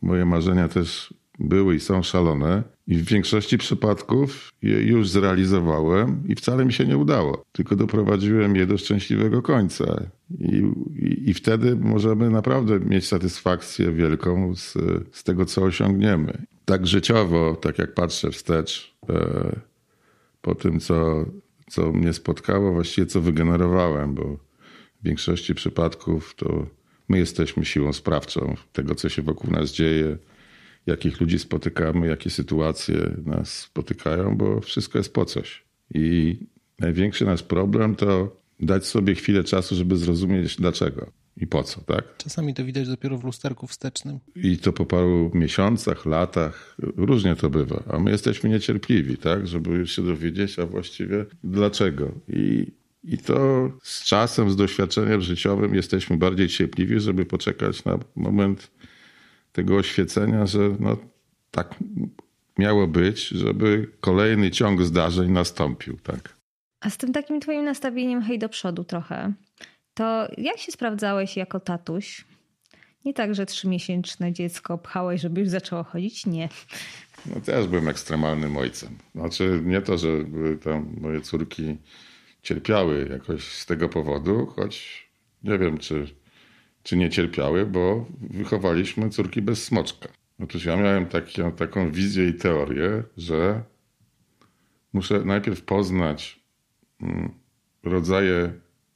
moje 0.02 0.26
marzenia 0.26 0.68
też 0.68 1.14
były 1.40 1.76
i 1.76 1.80
są 1.80 2.04
szalone. 2.04 2.64
I 2.88 2.96
w 2.96 3.06
większości 3.06 3.58
przypadków 3.58 4.54
je 4.62 4.82
już 4.82 5.10
zrealizowałem 5.10 6.24
i 6.28 6.36
wcale 6.36 6.66
mi 6.66 6.74
się 6.74 6.86
nie 6.86 6.98
udało. 6.98 7.44
Tylko 7.52 7.76
doprowadziłem 7.76 8.56
je 8.56 8.66
do 8.66 8.78
szczęśliwego 8.78 9.42
końca. 9.42 10.04
I, 10.40 10.64
i, 10.96 11.30
i 11.30 11.34
wtedy 11.34 11.76
możemy 11.76 12.30
naprawdę 12.30 12.80
mieć 12.80 13.08
satysfakcję 13.08 13.92
wielką 13.92 14.56
z, 14.56 14.74
z 15.12 15.24
tego, 15.24 15.46
co 15.46 15.62
osiągniemy. 15.62 16.46
Tak 16.66 16.88
życiowo, 16.88 17.56
tak 17.56 17.80
jak 17.80 17.94
patrzę 17.94 18.32
wstecz 18.32 18.96
e, 19.10 19.60
po 20.42 20.56
tym, 20.56 20.80
co, 20.80 21.26
co 21.70 21.92
mnie 21.92 22.14
spotkało, 22.14 22.74
właściwie 22.74 23.08
co 23.08 23.22
wygenerowałem, 23.22 24.14
bo 24.14 24.38
w 25.02 25.06
większości 25.06 25.56
przypadków 25.56 26.36
to 26.36 26.66
my 27.10 27.18
jesteśmy 27.18 27.66
siłą 27.66 27.94
sprawczą 27.94 28.56
tego, 28.74 28.96
co 28.96 29.10
się 29.10 29.22
wokół 29.22 29.52
nas 29.52 29.72
dzieje 29.72 30.18
jakich 30.90 31.22
ludzi 31.22 31.40
spotykamy, 31.40 32.08
jakie 32.08 32.30
sytuacje 32.30 32.96
nas 33.26 33.58
spotykają, 33.58 34.38
bo 34.38 34.62
wszystko 34.62 34.98
jest 34.98 35.14
po 35.14 35.26
coś. 35.26 35.64
I 35.94 36.38
największy 36.80 37.26
nasz 37.26 37.44
problem 37.44 37.96
to 37.96 38.36
dać 38.60 38.86
sobie 38.86 39.16
chwilę 39.16 39.44
czasu, 39.44 39.76
żeby 39.76 39.98
zrozumieć 39.98 40.56
dlaczego 40.56 41.12
i 41.40 41.48
po 41.48 41.64
co, 41.64 41.82
tak? 41.82 42.18
Czasami 42.18 42.54
to 42.54 42.66
widać 42.66 42.88
dopiero 42.88 43.18
w 43.18 43.24
lusterku 43.24 43.68
wstecznym. 43.68 44.20
I 44.36 44.58
to 44.58 44.74
po 44.74 44.86
paru 44.86 45.32
miesiącach, 45.34 46.06
latach, 46.06 46.78
różnie 46.80 47.36
to 47.36 47.50
bywa. 47.50 47.84
A 47.94 48.00
my 48.00 48.12
jesteśmy 48.12 48.50
niecierpliwi, 48.50 49.18
tak? 49.18 49.48
Żeby 49.48 49.70
już 49.70 49.96
się 49.96 50.02
dowiedzieć, 50.02 50.60
a 50.60 50.66
właściwie 50.66 51.26
dlaczego. 51.44 52.12
I, 52.28 52.72
i 53.04 53.18
to 53.18 53.72
z 53.84 54.04
czasem, 54.04 54.52
z 54.52 54.56
doświadczeniem 54.56 55.22
życiowym 55.22 55.76
jesteśmy 55.76 56.18
bardziej 56.18 56.48
cierpliwi, 56.48 57.00
żeby 57.00 57.26
poczekać 57.26 57.86
na 57.86 58.00
moment 58.16 58.72
tego 59.60 59.76
oświecenia, 59.76 60.46
że 60.46 60.60
no, 60.80 60.98
tak 61.52 61.76
miało 62.58 62.88
być, 62.88 63.28
żeby 63.28 63.92
kolejny 64.00 64.52
ciąg 64.52 64.82
zdarzeń 64.82 65.32
nastąpił, 65.32 65.98
tak. 66.04 66.36
A 66.80 66.90
z 66.90 66.98
tym 66.98 67.14
takim 67.14 67.40
twoim 67.40 67.66
nastawieniem 67.66 68.22
hej 68.22 68.40
do 68.40 68.50
przodu 68.50 68.84
trochę, 68.84 69.34
to 69.94 70.28
jak 70.38 70.58
się 70.58 70.72
sprawdzałeś 70.72 71.38
jako 71.38 71.60
tatuś? 71.60 72.26
Nie 73.06 73.14
tak, 73.14 73.36
że 73.36 73.46
trzymiesięczne 73.46 74.34
dziecko 74.34 74.78
pchałeś, 74.78 75.22
żeby 75.22 75.42
już 75.42 75.50
zaczęło 75.50 75.84
chodzić? 75.84 76.26
Nie. 76.26 76.50
No 77.26 77.42
też 77.42 77.68
byłem 77.68 77.88
ekstremalnym 77.88 78.58
ojcem. 78.58 78.98
Znaczy 79.16 79.62
nie 79.66 79.82
to, 79.82 79.98
że 79.98 80.08
tam 80.64 80.96
moje 81.02 81.22
córki 81.22 81.78
cierpiały 82.44 83.08
jakoś 83.12 83.44
z 83.44 83.66
tego 83.66 83.90
powodu, 83.90 84.46
choć 84.46 85.08
nie 85.44 85.58
wiem, 85.58 85.78
czy, 85.78 86.08
czy 86.90 86.98
nie 86.98 87.10
cierpiały, 87.10 87.66
bo 87.66 88.06
wychowaliśmy 88.22 89.10
córki 89.10 89.42
bez 89.42 89.64
smoczka. 89.64 90.10
Otóż 90.44 90.66
ja 90.66 90.76
miałem 90.78 91.06
taki, 91.06 91.42
taką 91.58 91.92
wizję 91.92 92.28
i 92.28 92.34
teorię, 92.34 93.04
że 93.18 93.64
muszę 94.94 95.20
najpierw 95.26 95.62
poznać 95.62 96.40
mm, 97.02 97.32
rodzaje 97.84 98.54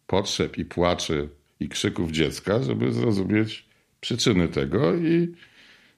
potrzeb 0.07 0.57
i 0.57 0.65
płaczy 0.65 1.29
i 1.59 1.69
krzyków 1.69 2.12
dziecka, 2.12 2.63
żeby 2.63 2.93
zrozumieć 2.93 3.69
przyczyny 4.00 4.47
tego 4.47 4.95
i 4.95 5.35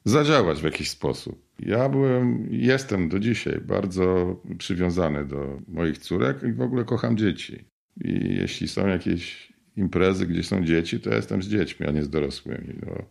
zadziałać 0.06 0.62
w 0.62 0.64
jakiś 0.64 0.90
sposób. 0.90 1.46
Ja 1.60 1.90
byłem, 1.90 2.48
jestem 2.52 3.10
do 3.10 3.20
dzisiaj 3.20 3.62
bardzo 3.62 4.36
przywiązany 4.58 5.26
do 5.26 5.62
moich 5.68 5.98
córek 5.98 6.44
i 6.44 6.54
w 6.54 6.62
ogóle 6.62 6.84
kocham 6.84 7.18
dzieci. 7.18 7.66
I 8.02 8.36
jeśli 8.36 8.68
są 8.68 8.88
jakieś 8.88 9.55
imprezy, 9.78 10.28
gdzie 10.28 10.44
są 10.44 10.66
dzieci, 10.66 11.00
to 11.00 11.10
ja 11.10 11.16
jestem 11.16 11.44
z 11.44 11.48
dziećmi, 11.48 11.86
a 11.88 11.92
nie 11.92 12.04
z 12.04 12.10
dorosłymi. 12.10 12.74
No, 12.86 13.06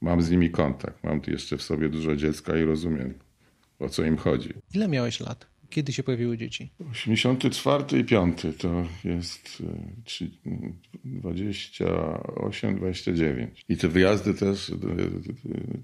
mam 0.00 0.22
z 0.22 0.30
nimi 0.30 0.50
kontakt. 0.50 1.04
Mam 1.04 1.20
tu 1.20 1.30
jeszcze 1.30 1.56
w 1.56 1.62
sobie 1.62 1.88
dużo 1.88 2.16
dziecka 2.16 2.58
i 2.58 2.62
rozumiem, 2.62 3.14
o 3.78 3.88
co 3.88 4.04
im 4.04 4.16
chodzi. 4.16 4.50
Ile 4.74 4.88
miałeś 4.88 5.20
lat? 5.20 5.46
Kiedy 5.70 5.92
się 5.92 6.02
pojawiły 6.02 6.38
dzieci? 6.38 6.70
84 6.90 7.98
i 7.98 8.04
5 8.04 8.42
to 8.58 8.86
jest 9.04 9.62
28, 11.04 12.76
29. 12.76 13.64
I 13.68 13.76
te 13.76 13.88
wyjazdy 13.88 14.34
też, 14.34 14.70
e, 14.70 14.74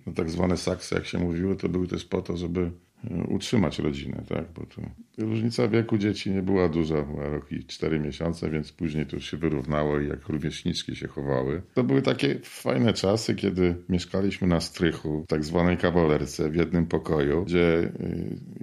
no 0.07 0.13
tak 0.13 0.31
zwane 0.31 0.57
saksy, 0.57 0.95
jak 0.95 1.07
się 1.07 1.19
mówiło, 1.19 1.55
to 1.55 1.69
były 1.69 1.89
też 1.89 2.05
po 2.05 2.23
to, 2.23 2.37
żeby 2.37 2.61
E, 2.61 2.90
utrzymać 3.29 3.79
rodzinę, 3.79 4.23
tak? 4.29 4.45
Bo 4.55 4.67
to 4.67 4.83
różnica 5.19 5.69
wieku 5.69 5.99
dzieci 5.99 6.31
nie 6.31 6.43
była 6.43 6.69
duża, 6.69 7.03
była 7.03 7.29
rok 7.29 7.53
i 7.53 7.65
cztery 7.65 8.01
miesiące, 8.01 8.51
więc 8.51 8.73
później 8.73 9.07
to 9.07 9.21
się 9.21 9.37
wyrównało 9.37 10.01
i 10.01 10.09
jak 10.09 10.29
rówieśniczki 10.29 10.97
się 10.97 11.09
chowały. 11.09 11.63
To 11.75 11.85
były 11.85 12.03
takie 12.03 12.39
fajne 12.45 12.93
czasy, 12.93 13.35
kiedy 13.35 13.77
mieszkaliśmy 13.89 14.49
na 14.49 14.61
strychu, 14.61 15.23
w 15.23 15.27
tak 15.27 15.45
zwanej 15.45 15.77
kawalerce, 15.77 16.51
w 16.51 16.55
jednym 16.55 16.87
pokoju, 16.87 17.45
gdzie 17.45 17.79
e, 17.79 17.91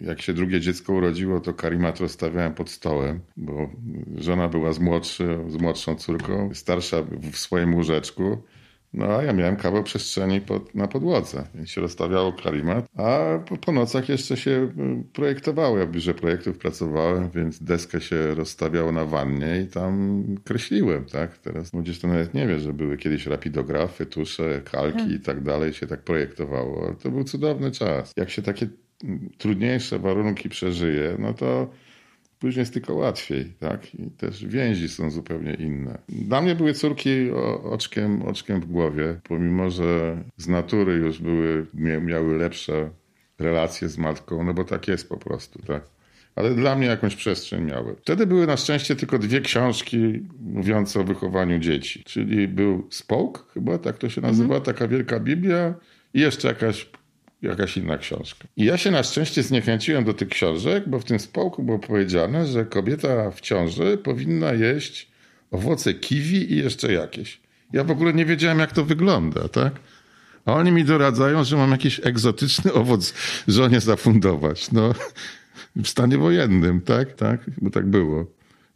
jak 0.05 0.21
się 0.21 0.33
drugie 0.33 0.61
dziecko 0.61 0.93
urodziło, 0.93 1.39
to 1.39 1.53
karimat 1.53 1.99
rozstawiałem 1.99 2.53
pod 2.53 2.69
stołem, 2.69 3.19
bo 3.37 3.69
żona 4.17 4.49
była 4.49 4.73
z, 4.73 4.79
młodszy, 4.79 5.37
z 5.47 5.57
młodszą 5.57 5.95
córką, 5.95 6.49
starsza 6.53 6.97
w 7.31 7.37
swoim 7.37 7.75
łóżeczku, 7.75 8.37
no 8.97 9.05
a 9.17 9.23
ja 9.23 9.33
miałem 9.33 9.55
kawał 9.55 9.83
przestrzeni 9.83 10.41
pod, 10.41 10.75
na 10.75 10.87
podłodze, 10.87 11.43
więc 11.55 11.69
się 11.69 11.81
rozstawiało 11.81 12.33
karimat, 12.33 12.85
a 12.97 13.39
po, 13.49 13.57
po, 13.57 13.71
nocach 13.71 14.09
jeszcze 14.09 14.37
się 14.37 14.51
y, 14.51 15.03
projektowało. 15.13 15.77
Ja 15.77 15.85
w 15.85 15.91
biurze 15.91 16.13
projektów 16.13 16.57
pracowałem, 16.57 17.29
więc 17.29 17.63
deskę 17.63 18.01
się 18.01 18.35
rozstawiało 18.35 18.91
na 18.91 19.05
wannie 19.05 19.61
i 19.61 19.67
tam 19.67 20.23
kreśliłem, 20.43 21.05
tak? 21.05 21.37
Teraz 21.37 21.73
młodzież 21.73 21.99
to 21.99 22.07
nawet 22.07 22.33
nie 22.33 22.47
wie, 22.47 22.59
że 22.59 22.73
były 22.73 22.97
kiedyś 22.97 23.25
rapidografy, 23.25 24.05
tusze, 24.05 24.61
kalki 24.71 24.97
hmm. 24.97 25.15
i 25.15 25.19
tak 25.19 25.43
dalej, 25.43 25.73
się 25.73 25.87
tak 25.87 26.01
projektowało. 26.01 26.95
To 27.03 27.11
był 27.11 27.23
cudowny 27.23 27.71
czas. 27.71 28.13
Jak 28.17 28.29
się 28.29 28.41
takie 28.41 28.67
mm, 29.03 29.29
trudniejsze 29.37 29.99
warunki 29.99 30.49
przeżyje, 30.49 31.15
no 31.19 31.33
to 31.33 31.69
Później 32.39 32.61
jest 32.61 32.73
tylko 32.73 32.93
łatwiej, 32.93 33.53
tak? 33.59 33.95
I 33.95 34.11
też 34.11 34.45
więzi 34.45 34.89
są 34.89 35.11
zupełnie 35.11 35.53
inne. 35.53 35.97
Dla 36.09 36.41
mnie 36.41 36.55
były 36.55 36.73
córki 36.73 37.31
oczkiem, 37.63 38.21
oczkiem 38.21 38.61
w 38.61 38.65
głowie, 38.65 39.19
pomimo 39.23 39.69
że 39.69 40.17
z 40.37 40.47
natury 40.47 40.93
już 40.93 41.19
były, 41.19 41.65
miały 42.01 42.37
lepsze 42.37 42.89
relacje 43.39 43.89
z 43.89 43.97
matką, 43.97 44.43
no 44.43 44.53
bo 44.53 44.63
tak 44.63 44.87
jest 44.87 45.09
po 45.09 45.17
prostu, 45.17 45.61
tak? 45.61 45.83
Ale 46.35 46.55
dla 46.55 46.75
mnie 46.75 46.87
jakąś 46.87 47.15
przestrzeń 47.15 47.63
miały. 47.63 47.95
Wtedy 48.01 48.27
były 48.27 48.47
na 48.47 48.57
szczęście 48.57 48.95
tylko 48.95 49.19
dwie 49.19 49.41
książki 49.41 50.25
mówiące 50.39 50.99
o 50.99 51.03
wychowaniu 51.03 51.59
dzieci. 51.59 52.03
Czyli 52.03 52.47
był 52.47 52.87
Społk, 52.89 53.51
chyba 53.53 53.77
tak 53.77 53.97
to 53.97 54.09
się 54.09 54.21
nazywa, 54.21 54.55
mhm. 54.55 54.63
taka 54.63 54.87
wielka 54.87 55.19
Biblia 55.19 55.73
i 56.13 56.19
jeszcze 56.19 56.47
jakaś 56.47 56.89
jakaś 57.41 57.77
inna 57.77 57.97
książka. 57.97 58.47
I 58.57 58.65
ja 58.65 58.77
się 58.77 58.91
na 58.91 59.03
szczęście 59.03 59.43
zniechęciłem 59.43 60.03
do 60.03 60.13
tych 60.13 60.29
książek, 60.29 60.89
bo 60.89 60.99
w 60.99 61.03
tym 61.03 61.19
spółku 61.19 61.63
było 61.63 61.79
powiedziane, 61.79 62.47
że 62.47 62.65
kobieta 62.65 63.31
w 63.31 63.41
ciąży 63.41 63.97
powinna 63.97 64.53
jeść 64.53 65.11
owoce 65.51 65.93
kiwi 65.93 66.53
i 66.53 66.57
jeszcze 66.57 66.93
jakieś. 66.93 67.41
Ja 67.73 67.83
w 67.83 67.91
ogóle 67.91 68.13
nie 68.13 68.25
wiedziałem, 68.25 68.59
jak 68.59 68.71
to 68.71 68.85
wygląda, 68.85 69.47
tak? 69.47 69.73
A 70.45 70.53
oni 70.53 70.71
mi 70.71 70.85
doradzają, 70.85 71.43
że 71.43 71.57
mam 71.57 71.71
jakiś 71.71 72.01
egzotyczny 72.03 72.73
owoc 72.73 73.13
żonie 73.47 73.79
zafundować. 73.79 74.71
No, 74.71 74.93
w 75.75 75.87
stanie 75.87 76.17
wojennym, 76.17 76.81
tak? 76.81 77.13
Tak, 77.13 77.41
bo 77.61 77.69
tak 77.69 77.85
było. 77.85 78.25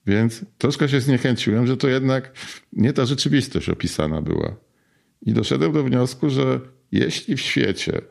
Więc 0.07 0.45
troszkę 0.57 0.89
się 0.89 1.01
zniechęciłem, 1.01 1.67
że 1.67 1.77
to 1.77 1.87
jednak 1.87 2.31
nie 2.73 2.93
ta 2.93 3.05
rzeczywistość 3.05 3.69
opisana 3.69 4.21
była. 4.21 4.55
I 5.21 5.33
doszedłem 5.33 5.71
do 5.71 5.83
wniosku, 5.83 6.29
że 6.29 6.59
jeśli 6.91 7.35
w 7.35 7.41
świecie 7.41 8.01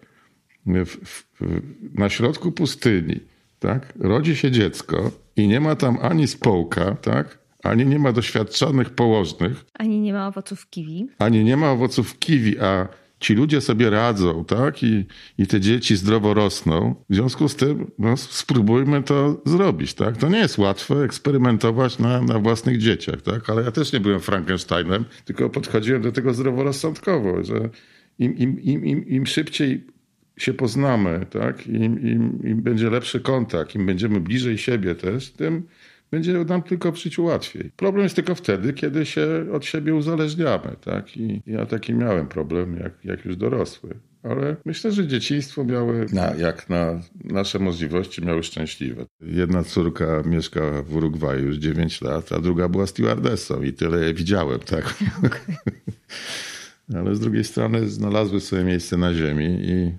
w, 0.74 0.96
w, 0.96 1.62
na 1.94 2.08
środku 2.08 2.52
pustyni, 2.52 3.20
tak, 3.58 3.92
rodzi 4.00 4.36
się 4.36 4.50
dziecko 4.50 5.10
i 5.36 5.48
nie 5.48 5.60
ma 5.60 5.76
tam 5.76 5.98
ani 6.02 6.28
społka, 6.28 6.94
tak, 6.94 7.38
ani 7.62 7.86
nie 7.86 7.98
ma 7.98 8.12
doświadczonych 8.12 8.90
położnych. 8.90 9.64
Ani 9.74 10.00
nie 10.00 10.12
ma 10.12 10.26
owoców 10.26 10.70
kiwi. 10.70 11.08
Ani 11.18 11.44
nie 11.44 11.56
ma 11.56 11.70
owoców 11.70 12.18
kiwi, 12.18 12.58
a 12.58 12.88
ci 13.20 13.34
ludzie 13.34 13.60
sobie 13.60 13.90
radzą, 13.90 14.44
tak? 14.44 14.82
I, 14.82 15.06
I 15.38 15.46
te 15.46 15.60
dzieci 15.60 15.96
zdrowo 15.96 16.34
rosną. 16.34 16.94
W 17.10 17.14
związku 17.14 17.48
z 17.48 17.56
tym 17.56 17.90
no, 17.98 18.16
spróbujmy 18.16 19.02
to 19.02 19.42
zrobić, 19.44 19.94
tak? 19.94 20.16
To 20.16 20.28
nie 20.28 20.38
jest 20.38 20.58
łatwe 20.58 21.04
eksperymentować 21.04 21.98
na, 21.98 22.22
na 22.22 22.38
własnych 22.38 22.78
dzieciach, 22.78 23.22
tak? 23.22 23.50
Ale 23.50 23.62
ja 23.62 23.70
też 23.70 23.92
nie 23.92 24.00
byłem 24.00 24.20
Frankensteinem, 24.20 25.04
tylko 25.24 25.50
podchodziłem 25.50 26.02
do 26.02 26.12
tego 26.12 26.34
zdroworozsądkowo, 26.34 27.44
że 27.44 27.68
im, 28.18 28.36
im, 28.36 28.60
im, 28.60 28.84
im, 28.84 29.08
im 29.08 29.26
szybciej 29.26 29.86
się 30.42 30.54
poznamy, 30.54 31.26
tak? 31.30 31.66
Im, 31.66 32.02
im, 32.02 32.38
Im 32.44 32.62
będzie 32.62 32.90
lepszy 32.90 33.20
kontakt, 33.20 33.74
im 33.74 33.86
będziemy 33.86 34.20
bliżej 34.20 34.58
siebie 34.58 34.94
też, 34.94 35.30
tym 35.30 35.62
będzie 36.10 36.44
nam 36.44 36.62
tylko 36.62 36.92
w 36.92 36.96
życiu 36.96 37.24
łatwiej. 37.24 37.70
Problem 37.76 38.02
jest 38.02 38.16
tylko 38.16 38.34
wtedy, 38.34 38.72
kiedy 38.72 39.06
się 39.06 39.46
od 39.52 39.64
siebie 39.64 39.94
uzależniamy, 39.94 40.76
tak? 40.80 41.16
I 41.16 41.42
ja 41.46 41.66
taki 41.66 41.94
miałem 41.94 42.26
problem, 42.26 42.76
jak, 42.76 42.92
jak 43.04 43.24
już 43.24 43.36
dorosły. 43.36 43.90
Ale 44.22 44.56
myślę, 44.64 44.92
że 44.92 45.06
dzieciństwo 45.06 45.64
miały, 45.64 46.06
na, 46.12 46.34
jak 46.34 46.68
na 46.68 47.00
nasze 47.24 47.58
możliwości, 47.58 48.24
miały 48.24 48.42
szczęśliwe. 48.42 49.06
Jedna 49.20 49.64
córka 49.64 50.22
mieszka 50.26 50.60
w 50.82 50.96
Urugwaju 50.96 51.46
już 51.46 51.56
9 51.56 52.00
lat, 52.00 52.32
a 52.32 52.40
druga 52.40 52.68
była 52.68 52.86
stewardessą 52.86 53.62
i 53.62 53.72
tyle 53.72 54.04
je 54.04 54.14
widziałem, 54.14 54.58
tak? 54.58 54.94
Okay. 55.18 55.56
Ale 56.98 57.14
z 57.14 57.20
drugiej 57.20 57.44
strony 57.44 57.88
znalazły 57.88 58.40
sobie 58.40 58.64
miejsce 58.64 58.96
na 58.96 59.14
ziemi 59.14 59.46
i 59.62 59.92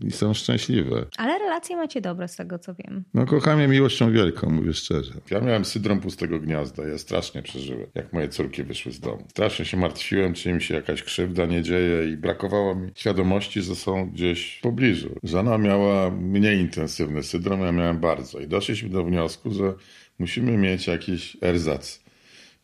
i 0.00 0.10
są 0.10 0.34
szczęśliwe. 0.34 1.06
Ale 1.16 1.38
relacje 1.38 1.76
macie 1.76 2.00
dobre 2.00 2.28
z 2.28 2.36
tego, 2.36 2.58
co 2.58 2.74
wiem. 2.74 3.04
No 3.14 3.26
kocham 3.26 3.60
je 3.60 3.68
miłością 3.68 4.12
wielką, 4.12 4.50
mówię 4.50 4.72
szczerze. 4.72 5.12
Ja 5.30 5.40
miałem 5.40 5.64
syndrom 5.64 6.00
pustego 6.00 6.38
gniazda, 6.38 6.88
ja 6.88 6.98
strasznie 6.98 7.42
przeżyłem, 7.42 7.86
jak 7.94 8.12
moje 8.12 8.28
córki 8.28 8.64
wyszły 8.64 8.92
z 8.92 9.00
domu. 9.00 9.24
Strasznie 9.30 9.64
się 9.64 9.76
martwiłem, 9.76 10.34
czy 10.34 10.50
im 10.50 10.60
się 10.60 10.74
jakaś 10.74 11.02
krzywda 11.02 11.46
nie 11.46 11.62
dzieje 11.62 12.12
i 12.12 12.16
brakowało 12.16 12.74
mi 12.74 12.90
świadomości, 12.94 13.62
że 13.62 13.74
są 13.74 14.10
gdzieś 14.10 14.58
w 14.58 14.60
pobliżu. 14.60 15.10
Żona 15.22 15.58
miała 15.58 16.10
mniej 16.10 16.60
intensywny 16.60 17.22
syndrom, 17.22 17.60
ja 17.60 17.72
miałem 17.72 18.00
bardzo. 18.00 18.40
I 18.40 18.48
doszliśmy 18.48 18.88
do 18.88 19.04
wniosku, 19.04 19.50
że 19.50 19.74
musimy 20.18 20.56
mieć 20.56 20.86
jakiś 20.86 21.36
erzac. 21.42 22.06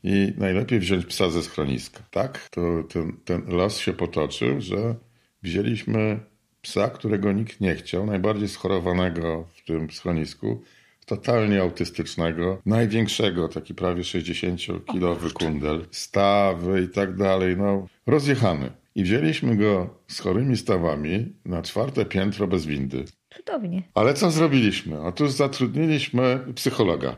I 0.04 0.32
najlepiej 0.38 0.80
wziąć 0.80 1.06
psa 1.06 1.30
ze 1.30 1.42
schroniska. 1.42 2.02
Tak, 2.10 2.48
to 2.50 2.82
ten, 2.88 3.16
ten 3.24 3.42
los 3.46 3.78
się 3.78 3.92
potoczył, 3.92 4.60
że 4.60 4.94
wzięliśmy 5.42 6.20
psa, 6.62 6.88
którego 6.88 7.32
nikt 7.32 7.60
nie 7.60 7.74
chciał, 7.74 8.06
najbardziej 8.06 8.48
schorowanego 8.48 9.48
w 9.54 9.64
tym 9.66 9.90
schronisku, 9.90 10.62
totalnie 11.06 11.60
autystycznego, 11.60 12.62
największego, 12.66 13.48
taki 13.48 13.74
prawie 13.74 14.02
60-kilowy 14.02 15.32
kundel, 15.32 15.86
stawy 15.90 16.82
i 16.82 16.88
tak 16.88 17.16
dalej, 17.16 17.56
no 17.56 17.86
rozjechany. 18.06 18.70
I 18.94 19.02
wzięliśmy 19.02 19.56
go 19.56 19.94
z 20.08 20.20
chorymi 20.20 20.56
stawami 20.56 21.32
na 21.44 21.62
czwarte 21.62 22.04
piętro 22.04 22.46
bez 22.46 22.66
windy. 22.66 23.04
Cudownie. 23.36 23.82
Ale 23.94 24.14
co 24.14 24.30
zrobiliśmy? 24.30 25.00
Otóż 25.00 25.30
zatrudniliśmy 25.30 26.40
psychologa, 26.54 27.16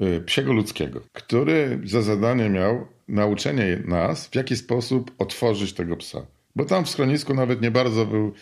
y, 0.00 0.20
psiego 0.20 0.52
ludzkiego, 0.52 1.00
który 1.12 1.80
za 1.84 2.02
zadanie 2.02 2.48
miał 2.48 2.86
nauczenie 3.08 3.82
nas, 3.86 4.28
w 4.28 4.34
jaki 4.34 4.56
sposób 4.56 5.10
otworzyć 5.18 5.72
tego 5.72 5.96
psa. 5.96 6.26
Bo 6.56 6.64
tam 6.64 6.84
w 6.84 6.90
schronisku 6.90 7.34
nawet 7.34 7.62
nie 7.62 7.70
bardzo 7.70 8.06
był 8.06 8.32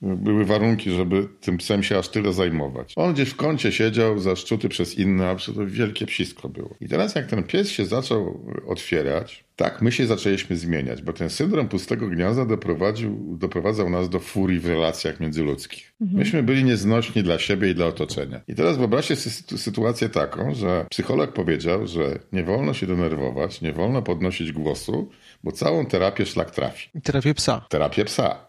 były 0.00 0.44
warunki, 0.44 0.90
żeby 0.90 1.28
tym 1.40 1.56
psem 1.56 1.82
się 1.82 1.98
aż 1.98 2.08
tyle 2.08 2.32
zajmować. 2.32 2.92
On 2.96 3.14
gdzieś 3.14 3.28
w 3.28 3.36
kącie 3.36 3.72
siedział, 3.72 4.18
zaszczuty 4.18 4.68
przez 4.68 4.98
inne, 4.98 5.28
a 5.28 5.36
to 5.36 5.66
wielkie 5.66 6.06
psisko 6.06 6.48
było. 6.48 6.74
I 6.80 6.88
teraz 6.88 7.14
jak 7.14 7.26
ten 7.26 7.42
pies 7.42 7.70
się 7.70 7.86
zaczął 7.86 8.46
otwierać, 8.66 9.44
tak, 9.56 9.82
my 9.82 9.92
się 9.92 10.06
zaczęliśmy 10.06 10.56
zmieniać, 10.56 11.02
bo 11.02 11.12
ten 11.12 11.30
syndrom 11.30 11.68
pustego 11.68 12.08
gniazda 12.08 12.44
doprowadził, 12.44 13.36
doprowadzał 13.38 13.90
nas 13.90 14.10
do 14.10 14.20
furii 14.20 14.60
w 14.60 14.66
relacjach 14.66 15.20
międzyludzkich. 15.20 15.94
Mhm. 16.00 16.18
Myśmy 16.18 16.42
byli 16.42 16.64
nieznośni 16.64 17.22
dla 17.22 17.38
siebie 17.38 17.70
i 17.70 17.74
dla 17.74 17.86
otoczenia. 17.86 18.40
I 18.48 18.54
teraz 18.54 18.76
wyobraźcie 18.76 19.16
sobie 19.16 19.58
sytuację 19.60 20.08
taką, 20.08 20.54
że 20.54 20.86
psycholog 20.90 21.32
powiedział, 21.32 21.86
że 21.86 22.18
nie 22.32 22.42
wolno 22.42 22.74
się 22.74 22.86
denerwować, 22.86 23.60
nie 23.60 23.72
wolno 23.72 24.02
podnosić 24.02 24.52
głosu, 24.52 25.10
bo 25.44 25.52
całą 25.52 25.86
terapię 25.86 26.26
szlak 26.26 26.50
trafi. 26.50 26.90
Terapię 27.02 27.34
psa. 27.34 27.66
Terapię 27.68 28.04
psa. 28.04 28.46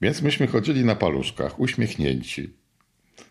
Więc 0.00 0.22
myśmy 0.22 0.46
chodzili 0.46 0.84
na 0.84 0.96
paluszkach, 0.96 1.60
uśmiechnięci. 1.60 2.50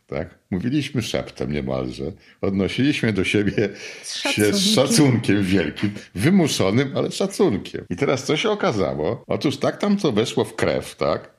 Tak? 0.07 0.39
Mówiliśmy 0.51 1.01
szeptem 1.01 1.51
niemalże. 1.51 2.11
Odnosiliśmy 2.41 3.13
do 3.13 3.23
siebie 3.23 3.69
z 4.03 4.17
się 4.17 4.53
z 4.53 4.75
szacunkiem 4.75 5.43
wielkim, 5.43 5.91
wymuszonym, 6.15 6.97
ale 6.97 7.11
szacunkiem. 7.11 7.85
I 7.89 7.95
teraz 7.95 8.23
co 8.23 8.37
się 8.37 8.49
okazało? 8.49 9.23
Otóż 9.27 9.57
tak 9.57 9.77
tam 9.77 9.97
co 9.97 10.11
weszło 10.11 10.45
w 10.45 10.55
krew, 10.55 10.95
tak? 10.95 11.31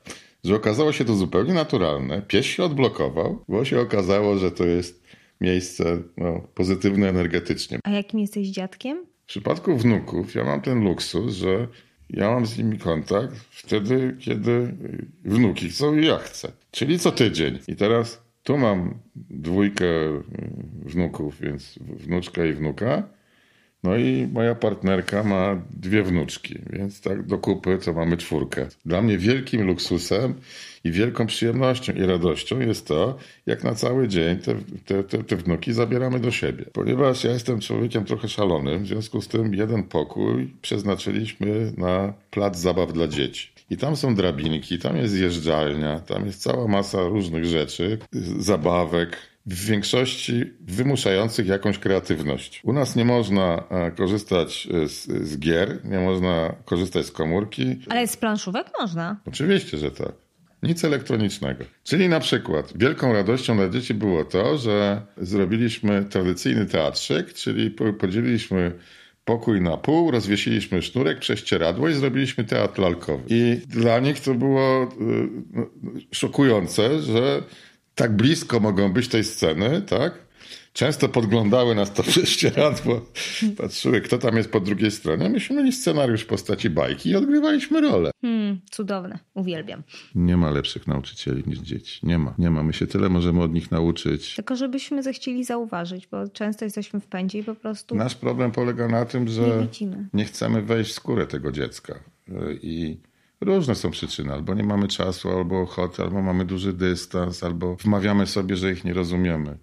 Że 0.43 0.55
okazało 0.55 0.93
się 0.93 1.05
to 1.05 1.15
zupełnie 1.15 1.53
naturalne. 1.53 2.21
Pies 2.21 2.45
się 2.45 2.63
odblokował, 2.63 3.43
bo 3.47 3.65
się 3.65 3.79
okazało, 3.79 4.37
że 4.37 4.51
to 4.51 4.65
jest 4.65 5.03
miejsce 5.41 5.97
no, 6.17 6.47
pozytywne 6.53 7.09
energetycznie. 7.09 7.79
A 7.83 7.89
jakim 7.89 8.19
jesteś 8.19 8.47
dziadkiem? 8.47 9.14
W 9.25 9.27
przypadku 9.27 9.77
wnuków 9.77 10.35
ja 10.35 10.43
mam 10.43 10.61
ten 10.61 10.83
luksus, 10.83 11.33
że 11.33 11.67
ja 12.09 12.31
mam 12.31 12.45
z 12.45 12.57
nimi 12.57 12.79
kontakt 12.79 13.35
wtedy, 13.49 14.17
kiedy 14.19 14.75
wnuki 15.23 15.69
chcą 15.69 15.97
i 15.97 16.05
ja 16.05 16.17
chcę. 16.17 16.51
Czyli 16.71 16.99
co 16.99 17.11
tydzień. 17.11 17.59
I 17.67 17.75
teraz 17.75 18.21
tu 18.43 18.57
mam 18.57 18.99
dwójkę 19.15 19.85
wnuków, 20.85 21.39
więc 21.41 21.79
wnuczka 21.81 22.45
i 22.45 22.53
wnuka. 22.53 23.14
No 23.85 23.97
i 23.97 24.27
moja 24.33 24.55
partnerka 24.55 25.23
ma 25.23 25.61
dwie 25.73 26.03
wnuczki, 26.03 26.59
więc 26.69 27.01
tak 27.01 27.23
do 27.23 27.37
kupy 27.37 27.77
to 27.85 27.93
mamy 27.93 28.17
czwórkę. 28.17 28.67
Dla 28.85 29.01
mnie 29.01 29.17
wielkim 29.17 29.67
luksusem 29.67 30.33
i 30.83 30.91
wielką 30.91 31.25
przyjemnością 31.25 31.93
i 31.93 32.01
radością 32.01 32.59
jest 32.59 32.87
to, 32.87 33.17
jak 33.45 33.63
na 33.63 33.75
cały 33.75 34.07
dzień 34.07 34.37
te, 34.37 34.55
te, 34.85 35.03
te, 35.03 35.23
te 35.23 35.35
wnuki 35.35 35.73
zabieramy 35.73 36.19
do 36.19 36.31
siebie. 36.31 36.65
Ponieważ 36.73 37.23
ja 37.23 37.31
jestem 37.31 37.59
człowiekiem 37.59 38.05
trochę 38.05 38.27
szalonym, 38.27 38.83
w 38.83 38.87
związku 38.87 39.21
z 39.21 39.27
tym 39.27 39.53
jeden 39.53 39.83
pokój 39.83 40.53
przeznaczyliśmy 40.61 41.73
na 41.77 42.13
plac 42.31 42.57
zabaw 42.57 42.93
dla 42.93 43.07
dzieci. 43.07 43.49
I 43.69 43.77
tam 43.77 43.95
są 43.95 44.15
drabinki, 44.15 44.79
tam 44.79 44.97
jest 44.97 45.13
zjeżdżalnia, 45.13 45.99
tam 45.99 46.25
jest 46.25 46.41
cała 46.41 46.67
masa 46.67 47.07
różnych 47.07 47.45
rzeczy, 47.45 47.97
zabawek, 48.39 49.17
w 49.45 49.65
większości 49.65 50.53
wymuszających 50.61 51.47
jakąś 51.47 51.79
kreatywność. 51.79 52.61
U 52.63 52.73
nas 52.73 52.95
nie 52.95 53.05
można 53.05 53.63
e, 53.69 53.91
korzystać 53.91 54.67
e, 54.83 54.87
z, 54.87 55.05
z, 55.05 55.39
gier, 55.39 55.79
nie 55.83 55.99
można 55.99 56.55
korzystać 56.65 57.05
z 57.05 57.11
komórki. 57.11 57.79
Ale 57.89 58.07
z 58.07 58.17
planszówek 58.17 58.67
można. 58.79 59.19
Oczywiście, 59.25 59.77
że 59.77 59.91
tak. 59.91 60.11
Nic 60.63 60.83
elektronicznego. 60.83 61.65
Czyli 61.83 62.09
na 62.09 62.19
przykład 62.19 62.73
wielką 62.75 63.13
radością 63.13 63.55
dla 63.55 63.69
dzieci 63.69 63.93
było 63.93 64.25
to, 64.25 64.57
że 64.57 65.01
zrobiliśmy 65.17 66.05
tradycyjny 66.05 66.65
teatrzyk, 66.65 67.33
czyli 67.33 67.71
podzieliliśmy 67.99 68.71
pokój 69.25 69.61
na 69.61 69.77
pół, 69.77 70.11
rozwiesiliśmy 70.11 70.81
sznurek, 70.81 71.19
prześcieradło 71.19 71.89
i 71.89 71.93
zrobiliśmy 71.93 72.43
teatr 72.43 72.81
lalkowy. 72.81 73.23
I 73.27 73.61
dla 73.67 73.99
nich 73.99 74.19
to 74.19 74.33
było 74.33 74.83
e, 74.83 74.87
no, 75.53 75.65
szokujące, 76.11 76.99
że 77.01 77.43
tak 77.95 78.15
blisko 78.15 78.59
mogą 78.59 78.93
być 78.93 79.07
tej 79.07 79.23
sceny, 79.23 79.81
tak? 79.81 80.25
Często 80.73 81.09
podglądały 81.09 81.75
nas 81.75 81.93
to 81.93 82.03
prześcieradło, 82.13 83.01
patrzyły, 83.57 84.01
kto 84.01 84.17
tam 84.17 84.37
jest 84.37 84.51
po 84.51 84.59
drugiej 84.59 84.91
stronie. 84.91 85.29
Myśmy 85.29 85.55
mieli 85.55 85.71
scenariusz 85.71 86.21
w 86.21 86.25
postaci 86.25 86.69
bajki 86.69 87.09
i 87.09 87.15
odgrywaliśmy 87.15 87.81
rolę. 87.81 88.11
Hmm, 88.21 88.59
cudowne, 88.71 89.19
uwielbiam. 89.33 89.83
Nie 90.15 90.37
ma 90.37 90.51
lepszych 90.51 90.87
nauczycieli 90.87 91.43
niż 91.47 91.59
dzieci. 91.59 91.99
Nie 92.03 92.17
ma. 92.17 92.33
Nie 92.37 92.51
ma. 92.51 92.63
My 92.63 92.73
się 92.73 92.87
tyle 92.87 93.09
możemy 93.09 93.43
od 93.43 93.53
nich 93.53 93.71
nauczyć. 93.71 94.35
Tylko 94.35 94.55
żebyśmy 94.55 95.03
zechcieli 95.03 95.43
zauważyć, 95.43 96.07
bo 96.07 96.27
często 96.27 96.65
jesteśmy 96.65 96.99
w 96.99 97.07
pędzie 97.07 97.39
i 97.39 97.43
po 97.43 97.55
prostu. 97.55 97.95
Nasz 97.95 98.15
problem 98.15 98.51
polega 98.51 98.87
na 98.87 99.05
tym, 99.05 99.27
że 99.27 99.67
nie, 99.81 100.07
nie 100.13 100.25
chcemy 100.25 100.61
wejść 100.61 100.91
w 100.91 100.93
skórę 100.93 101.27
tego 101.27 101.51
dziecka. 101.51 101.99
I 102.61 102.97
Różne 103.45 103.75
są 103.75 103.91
przyczyny. 103.91 104.33
Albo 104.33 104.53
nie 104.53 104.63
mamy 104.63 104.87
czasu, 104.87 105.29
albo 105.29 105.61
ochoty, 105.61 106.03
albo 106.03 106.21
mamy 106.21 106.45
duży 106.45 106.73
dystans, 106.73 107.43
albo 107.43 107.75
wmawiamy 107.75 108.27
sobie, 108.27 108.55
że 108.55 108.71
ich 108.71 108.83
nie 108.83 108.93
rozumiemy. 108.93 109.57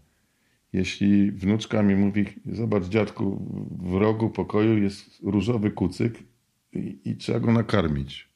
Jeśli 0.73 1.33
wnuczka 1.33 1.83
mi 1.83 1.95
mówi, 1.95 2.27
zobacz 2.47 2.85
dziadku, 2.85 3.47
w 3.83 3.95
rogu 3.95 4.31
pokoju 4.31 4.79
jest 4.79 5.21
różowy 5.23 5.71
kucyk 5.71 6.19
i, 6.73 6.99
i 7.05 7.17
trzeba 7.17 7.41
go 7.41 7.53
nakarmić. 7.53 8.29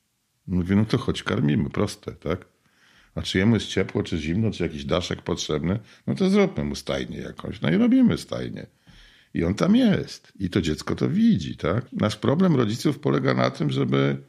Mówię, 0.47 0.77
no 0.77 0.85
to 0.85 0.99
chodź 0.99 1.23
karmimy, 1.23 1.71
proste, 1.71 2.13
tak? 2.13 2.47
A 3.15 3.23
czy 3.23 3.39
jemu 3.39 3.55
jest 3.55 3.67
ciepło, 3.67 4.03
czy 4.03 4.19
zimno, 4.19 4.51
czy 4.51 4.63
jakiś 4.63 4.85
daszek 4.85 5.23
potrzebny, 5.23 5.79
no 6.07 6.15
to 6.15 6.31
zróbmy 6.31 6.65
mu 6.65 6.75
stajnię 6.75 7.19
jakąś. 7.19 7.61
No 7.61 7.71
i 7.71 7.77
robimy 7.77 8.19
stajnię. 8.19 8.67
I 9.35 9.45
on 9.45 9.55
tam 9.55 9.77
jest. 9.77 10.33
I 10.39 10.51
to 10.51 10.63
dziecko 10.63 10.95
to 10.95 11.09
widzi, 11.09 11.57
tak? 11.57 11.93
Nasz 11.93 12.17
problem 12.17 12.57
rodziców 12.57 12.99
polega 12.99 13.35
na 13.35 13.51
tym, 13.51 13.71
żeby 13.71 14.23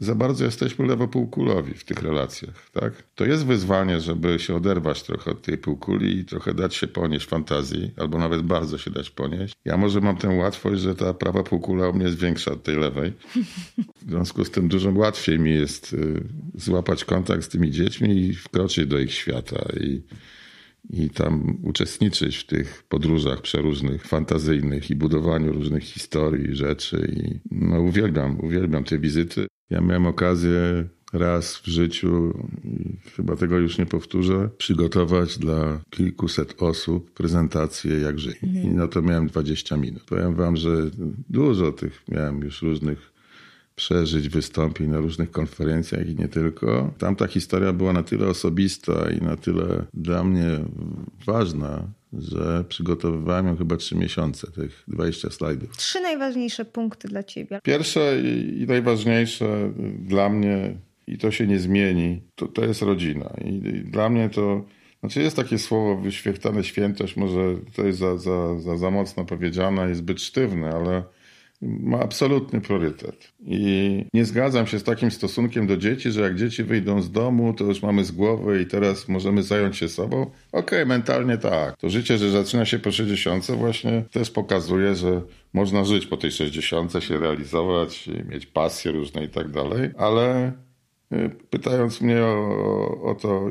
za 0.00 0.14
bardzo 0.14 0.44
jesteśmy 0.44 0.86
lewopółkulowi 0.86 1.74
w 1.74 1.84
tych 1.84 2.02
relacjach. 2.02 2.70
Tak? 2.72 2.92
To 3.14 3.24
jest 3.24 3.46
wyzwanie, 3.46 4.00
żeby 4.00 4.38
się 4.38 4.56
oderwać 4.56 5.02
trochę 5.02 5.30
od 5.30 5.42
tej 5.42 5.58
półkuli 5.58 6.18
i 6.18 6.24
trochę 6.24 6.54
dać 6.54 6.74
się 6.74 6.86
ponieść 6.86 7.26
fantazji, 7.26 7.90
albo 7.96 8.18
nawet 8.18 8.42
bardzo 8.42 8.78
się 8.78 8.90
dać 8.90 9.10
ponieść. 9.10 9.54
Ja 9.64 9.76
może 9.76 10.00
mam 10.00 10.16
tę 10.16 10.28
łatwość, 10.28 10.82
że 10.82 10.94
ta 10.94 11.14
prawa 11.14 11.42
półkula 11.42 11.88
u 11.88 11.92
mnie 11.92 12.04
jest 12.04 12.18
większa 12.18 12.52
od 12.52 12.62
tej 12.62 12.76
lewej. 12.76 13.12
W 14.06 14.10
związku 14.10 14.44
z 14.44 14.50
tym 14.50 14.68
dużo 14.68 14.90
łatwiej 14.90 15.38
mi 15.38 15.54
jest 15.54 15.92
y, 15.92 16.24
złapać 16.54 17.04
kontakt 17.04 17.44
z 17.44 17.48
tymi 17.48 17.70
dziećmi 17.70 18.16
i 18.16 18.34
wkroczyć 18.34 18.86
do 18.86 18.98
ich 18.98 19.12
świata. 19.12 19.64
I 19.80 20.02
i 20.90 21.10
tam 21.10 21.58
uczestniczyć 21.62 22.36
w 22.36 22.46
tych 22.46 22.82
podróżach 22.88 23.40
przeróżnych, 23.42 24.06
fantazyjnych 24.06 24.90
i 24.90 24.96
budowaniu 24.96 25.52
różnych 25.52 25.84
historii, 25.84 26.56
rzeczy. 26.56 27.12
I 27.16 27.40
no, 27.50 27.80
uwielbiam, 27.80 28.40
uwielbiam 28.40 28.84
te 28.84 28.98
wizyty. 28.98 29.46
Ja 29.70 29.80
miałem 29.80 30.06
okazję 30.06 30.88
raz 31.12 31.56
w 31.56 31.66
życiu, 31.66 32.34
chyba 33.16 33.36
tego 33.36 33.58
już 33.58 33.78
nie 33.78 33.86
powtórzę, 33.86 34.48
przygotować 34.58 35.38
dla 35.38 35.80
kilkuset 35.90 36.62
osób 36.62 37.10
prezentację 37.10 38.00
jak 38.00 38.18
żyję. 38.18 38.36
I 38.42 38.68
na 38.68 38.88
to 38.88 39.02
miałem 39.02 39.26
20 39.26 39.76
minut. 39.76 40.04
Powiem 40.04 40.34
wam, 40.34 40.56
że 40.56 40.90
dużo 41.28 41.72
tych 41.72 42.02
miałem 42.08 42.40
już 42.40 42.62
różnych 42.62 43.09
przeżyć, 43.80 44.28
wystąpień 44.28 44.90
na 44.90 44.98
różnych 44.98 45.30
konferencjach 45.30 46.08
i 46.08 46.14
nie 46.16 46.28
tylko. 46.28 46.94
Tam 46.98 47.16
ta 47.16 47.26
historia 47.26 47.72
była 47.72 47.92
na 47.92 48.02
tyle 48.02 48.28
osobista 48.28 49.10
i 49.20 49.24
na 49.24 49.36
tyle 49.36 49.84
dla 49.94 50.24
mnie 50.24 50.46
ważna, 51.26 51.82
że 52.12 52.64
przygotowywałem 52.68 53.46
ją 53.46 53.56
chyba 53.56 53.76
trzy 53.76 53.96
miesiące, 53.96 54.52
tych 54.52 54.84
20 54.88 55.30
slajdów. 55.30 55.76
Trzy 55.76 56.00
najważniejsze 56.00 56.64
punkty 56.64 57.08
dla 57.08 57.22
ciebie. 57.22 57.60
Pierwsze 57.62 58.20
i 58.60 58.64
najważniejsze 58.68 59.72
dla 59.98 60.28
mnie, 60.28 60.76
i 61.06 61.18
to 61.18 61.30
się 61.30 61.46
nie 61.46 61.58
zmieni, 61.58 62.22
to, 62.34 62.46
to 62.46 62.64
jest 62.64 62.82
rodzina. 62.82 63.34
I, 63.44 63.48
I, 63.48 63.84
dla 63.84 64.08
mnie 64.08 64.30
to, 64.30 64.64
znaczy 65.00 65.22
jest 65.22 65.36
takie 65.36 65.58
słowo 65.58 65.96
wyświechtane 65.96 66.64
świętość, 66.64 67.16
może 67.16 67.40
to 67.76 67.86
jest 67.86 67.98
za, 67.98 68.16
za, 68.18 68.58
za, 68.58 68.76
za 68.76 68.90
mocno 68.90 69.24
powiedziane 69.24 69.90
i 69.90 69.94
zbyt 69.94 70.22
sztywne, 70.22 70.70
ale 70.70 71.02
ma 71.62 72.00
absolutny 72.00 72.60
priorytet. 72.60 73.32
I 73.40 74.04
nie 74.14 74.24
zgadzam 74.24 74.66
się 74.66 74.78
z 74.78 74.84
takim 74.84 75.10
stosunkiem 75.10 75.66
do 75.66 75.76
dzieci, 75.76 76.10
że 76.10 76.20
jak 76.20 76.36
dzieci 76.36 76.64
wyjdą 76.64 77.02
z 77.02 77.10
domu, 77.10 77.54
to 77.54 77.64
już 77.64 77.82
mamy 77.82 78.04
z 78.04 78.12
głowy 78.12 78.62
i 78.62 78.66
teraz 78.66 79.08
możemy 79.08 79.42
zająć 79.42 79.76
się 79.76 79.88
sobą. 79.88 80.22
Okej, 80.22 80.32
okay, 80.52 80.86
mentalnie 80.86 81.38
tak. 81.38 81.76
To 81.76 81.90
życie, 81.90 82.18
że 82.18 82.30
zaczyna 82.30 82.64
się 82.64 82.78
po 82.78 82.92
60 82.92 83.44
właśnie 83.50 84.04
też 84.10 84.30
pokazuje, 84.30 84.94
że 84.94 85.22
można 85.52 85.84
żyć 85.84 86.06
po 86.06 86.16
tej 86.16 86.30
60, 86.30 86.92
się 87.00 87.18
realizować, 87.18 88.10
mieć 88.28 88.46
pasje 88.46 88.92
różne 88.92 89.24
i 89.24 89.28
tak 89.28 89.50
dalej, 89.50 89.90
ale 89.98 90.52
y, 91.12 91.30
pytając 91.50 92.00
mnie 92.00 92.22
o, 92.22 93.02
o 93.02 93.14
to, 93.14 93.48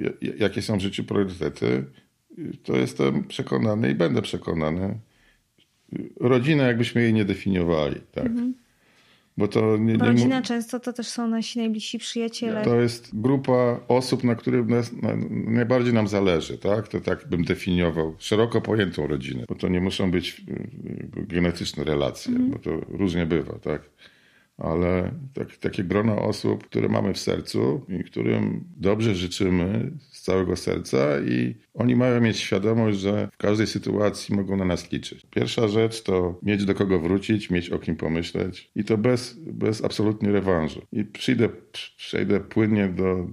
y, 0.00 0.26
y, 0.26 0.36
jakie 0.38 0.62
są 0.62 0.78
w 0.78 0.80
życiu 0.80 1.04
priorytety, 1.04 1.84
to 2.62 2.76
jestem 2.76 3.24
przekonany 3.24 3.90
i 3.90 3.94
będę 3.94 4.22
przekonany, 4.22 4.98
rodzinę, 6.20 6.64
jakbyśmy 6.64 7.02
jej 7.02 7.14
nie 7.14 7.24
definiowali. 7.24 8.00
Tak? 8.12 8.26
Mhm. 8.26 8.54
Bo 9.36 9.48
to 9.48 9.76
nie, 9.76 9.92
nie 9.92 9.98
Rodzina 9.98 10.42
często 10.42 10.80
to 10.80 10.92
też 10.92 11.06
są 11.08 11.28
nasi 11.28 11.58
najbliżsi 11.58 11.98
przyjaciele. 11.98 12.62
To 12.62 12.80
jest 12.80 13.20
grupa 13.20 13.80
osób, 13.88 14.24
na 14.24 14.34
których 14.34 14.66
nas, 14.66 14.92
na, 14.92 15.16
najbardziej 15.30 15.92
nam 15.92 16.08
zależy. 16.08 16.58
Tak? 16.58 16.88
To 16.88 17.00
tak 17.00 17.28
bym 17.28 17.44
definiował 17.44 18.14
szeroko 18.18 18.60
pojętą 18.60 19.06
rodzinę. 19.06 19.44
Bo 19.48 19.54
to 19.54 19.68
nie 19.68 19.80
muszą 19.80 20.10
być 20.10 20.44
y, 20.48 21.26
genetyczne 21.26 21.84
relacje, 21.84 22.32
mhm. 22.32 22.50
bo 22.50 22.58
to 22.58 22.70
różnie 22.88 23.26
bywa. 23.26 23.58
Tak? 23.58 23.82
ale 24.58 25.12
tak, 25.34 25.56
takie 25.56 25.84
grono 25.84 26.22
osób, 26.22 26.64
które 26.66 26.88
mamy 26.88 27.14
w 27.14 27.18
sercu 27.18 27.86
i 27.88 28.04
którym 28.04 28.64
dobrze 28.76 29.14
życzymy 29.14 29.90
całego 30.28 30.56
serca 30.56 31.20
i 31.20 31.54
oni 31.74 31.96
mają 31.96 32.20
mieć 32.20 32.36
świadomość, 32.38 32.98
że 32.98 33.28
w 33.32 33.36
każdej 33.36 33.66
sytuacji 33.66 34.34
mogą 34.36 34.56
na 34.56 34.64
nas 34.64 34.92
liczyć. 34.92 35.26
Pierwsza 35.30 35.68
rzecz 35.68 36.02
to 36.02 36.40
mieć 36.42 36.64
do 36.64 36.74
kogo 36.74 37.00
wrócić, 37.00 37.50
mieć 37.50 37.70
o 37.70 37.78
kim 37.78 37.96
pomyśleć 37.96 38.70
i 38.76 38.84
to 38.84 38.98
bez, 38.98 39.38
bez 39.38 39.84
absolutnie 39.84 40.32
rewanżu. 40.32 40.82
I 40.92 41.04
przyjdę, 41.04 41.48
przejdę 41.96 42.40
płynnie 42.40 42.88
do 42.88 43.26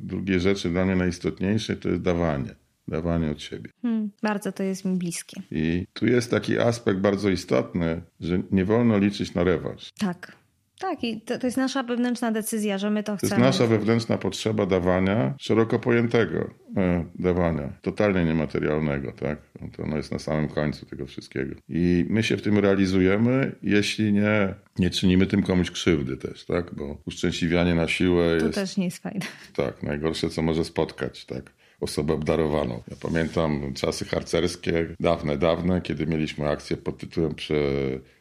drugiej 0.00 0.40
rzeczy, 0.40 0.70
dla 0.70 0.84
mnie 0.84 0.96
najistotniejszej, 0.96 1.76
to 1.76 1.88
jest 1.88 2.02
dawanie 2.02 2.54
dawanie 2.88 3.30
od 3.30 3.42
siebie. 3.42 3.70
Hmm, 3.82 4.10
bardzo 4.22 4.52
to 4.52 4.62
jest 4.62 4.84
mi 4.84 4.96
bliskie. 4.96 5.42
I 5.50 5.86
tu 5.92 6.06
jest 6.06 6.30
taki 6.30 6.58
aspekt 6.58 7.00
bardzo 7.00 7.30
istotny, 7.30 8.02
że 8.20 8.42
nie 8.50 8.64
wolno 8.64 8.98
liczyć 8.98 9.34
na 9.34 9.44
rewanż. 9.44 9.92
Tak. 9.98 10.36
Tak, 10.78 11.04
i 11.04 11.20
to, 11.20 11.38
to, 11.38 11.46
jest 11.46 11.56
nasza 11.56 11.82
wewnętrzna 11.82 12.32
decyzja, 12.32 12.78
że 12.78 12.90
my 12.90 13.02
to 13.02 13.16
chcemy. 13.16 13.30
To 13.30 13.36
jest 13.36 13.58
nasza 13.58 13.66
wewnętrzna 13.66 14.18
potrzeba 14.18 14.66
dawania, 14.66 15.34
szeroko 15.38 15.78
pojętego 15.78 16.50
e, 16.76 17.04
dawania, 17.14 17.72
totalnie 17.82 18.24
niematerialnego, 18.24 19.12
tak? 19.12 19.38
To 19.76 19.82
ono 19.82 19.96
jest 19.96 20.12
na 20.12 20.18
samym 20.18 20.48
końcu 20.48 20.86
tego 20.86 21.06
wszystkiego. 21.06 21.54
I 21.68 22.06
my 22.08 22.22
się 22.22 22.36
w 22.36 22.42
tym 22.42 22.58
realizujemy, 22.58 23.52
jeśli 23.62 24.12
nie, 24.12 24.54
nie 24.78 24.90
czynimy 24.90 25.26
tym 25.26 25.42
komuś 25.42 25.70
krzywdy 25.70 26.16
też, 26.16 26.44
tak? 26.44 26.74
Bo 26.74 26.96
uszczęśliwianie 27.06 27.74
na 27.74 27.88
siłę 27.88 28.24
to 28.38 28.44
jest... 28.44 28.56
To 28.56 28.60
też 28.60 28.76
nie 28.76 28.84
jest 28.84 28.98
fajne. 28.98 29.26
Tak, 29.56 29.82
najgorsze, 29.82 30.30
co 30.30 30.42
może 30.42 30.64
spotkać, 30.64 31.24
tak? 31.24 31.56
osobę 31.80 32.14
obdarowaną. 32.14 32.82
Ja 32.90 32.96
pamiętam 33.00 33.74
czasy 33.74 34.04
harcerskie, 34.04 34.86
dawne, 35.00 35.38
dawne, 35.38 35.80
kiedy 35.80 36.06
mieliśmy 36.06 36.48
akcję 36.48 36.76
pod 36.76 36.98
tytułem 36.98 37.34
prze, 37.34 37.54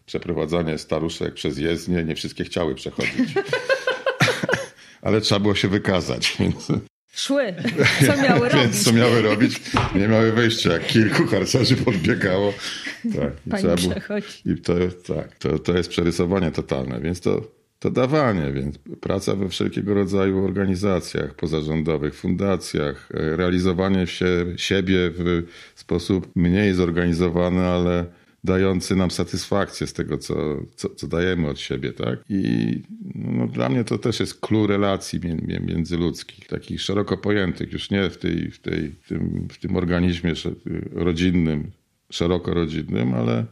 przeprowadzanie 0.05 0.77
staruszek 0.77 1.33
przez 1.33 1.57
jezdnię. 1.57 2.03
Nie 2.03 2.15
wszystkie 2.15 2.43
chciały 2.43 2.75
przechodzić. 2.75 3.33
Ale 5.01 5.21
trzeba 5.21 5.39
było 5.39 5.55
się 5.55 5.67
wykazać. 5.67 6.35
Więc... 6.39 6.67
Szły. 7.13 7.55
Co 8.05 8.17
miały 8.23 8.49
robić? 8.49 8.63
Więc 8.63 8.83
co 8.83 8.93
miały 8.93 9.21
robić? 9.21 9.61
Nie 9.95 10.07
miały 10.07 10.31
wyjścia. 10.31 10.73
Jak 10.73 10.87
kilku 10.87 11.27
harcerzy 11.27 11.77
podbiegało. 11.77 12.53
Tak. 13.03 13.33
I, 13.47 13.49
Pani 13.49 13.63
trzeba 13.63 13.75
było... 13.75 13.93
I 14.45 14.61
to, 14.61 14.73
tak, 15.15 15.37
to, 15.37 15.59
to 15.59 15.77
jest 15.77 15.89
przerysowanie 15.89 16.51
totalne. 16.51 17.01
Więc 17.01 17.21
to 17.21 17.55
to 17.79 17.91
dawanie, 17.91 18.51
więc 18.51 18.77
praca 18.77 19.35
we 19.35 19.49
wszelkiego 19.49 19.93
rodzaju 19.93 20.45
organizacjach 20.45 21.33
pozarządowych, 21.33 22.15
fundacjach, 22.15 23.09
e, 23.13 23.35
realizowanie 23.35 24.07
się, 24.07 24.45
siebie 24.57 24.97
w 25.09 25.43
sposób 25.75 26.31
mniej 26.35 26.73
zorganizowany, 26.73 27.61
ale 27.61 28.05
dający 28.45 28.95
nam 28.95 29.11
satysfakcję 29.11 29.87
z 29.87 29.93
tego, 29.93 30.17
co, 30.17 30.35
co, 30.75 30.89
co 30.89 31.07
dajemy 31.07 31.49
od 31.49 31.59
siebie, 31.59 31.93
tak? 31.93 32.19
I 32.29 32.81
no, 33.15 33.47
dla 33.47 33.69
mnie 33.69 33.83
to 33.83 33.97
też 33.97 34.19
jest 34.19 34.39
klucz 34.39 34.69
relacji 34.69 35.19
międzyludzkich, 35.61 36.47
takich 36.47 36.81
szeroko 36.81 37.17
pojętych, 37.17 37.71
już 37.73 37.89
nie 37.89 38.09
w, 38.09 38.17
tej, 38.17 38.51
w, 38.51 38.59
tej, 38.59 38.91
w, 39.01 39.07
tym, 39.07 39.47
w 39.51 39.57
tym 39.57 39.75
organizmie 39.75 40.33
rodzinnym, 40.91 41.71
szeroko 42.11 42.53
rodzinnym, 42.53 43.13
ale 43.13 43.45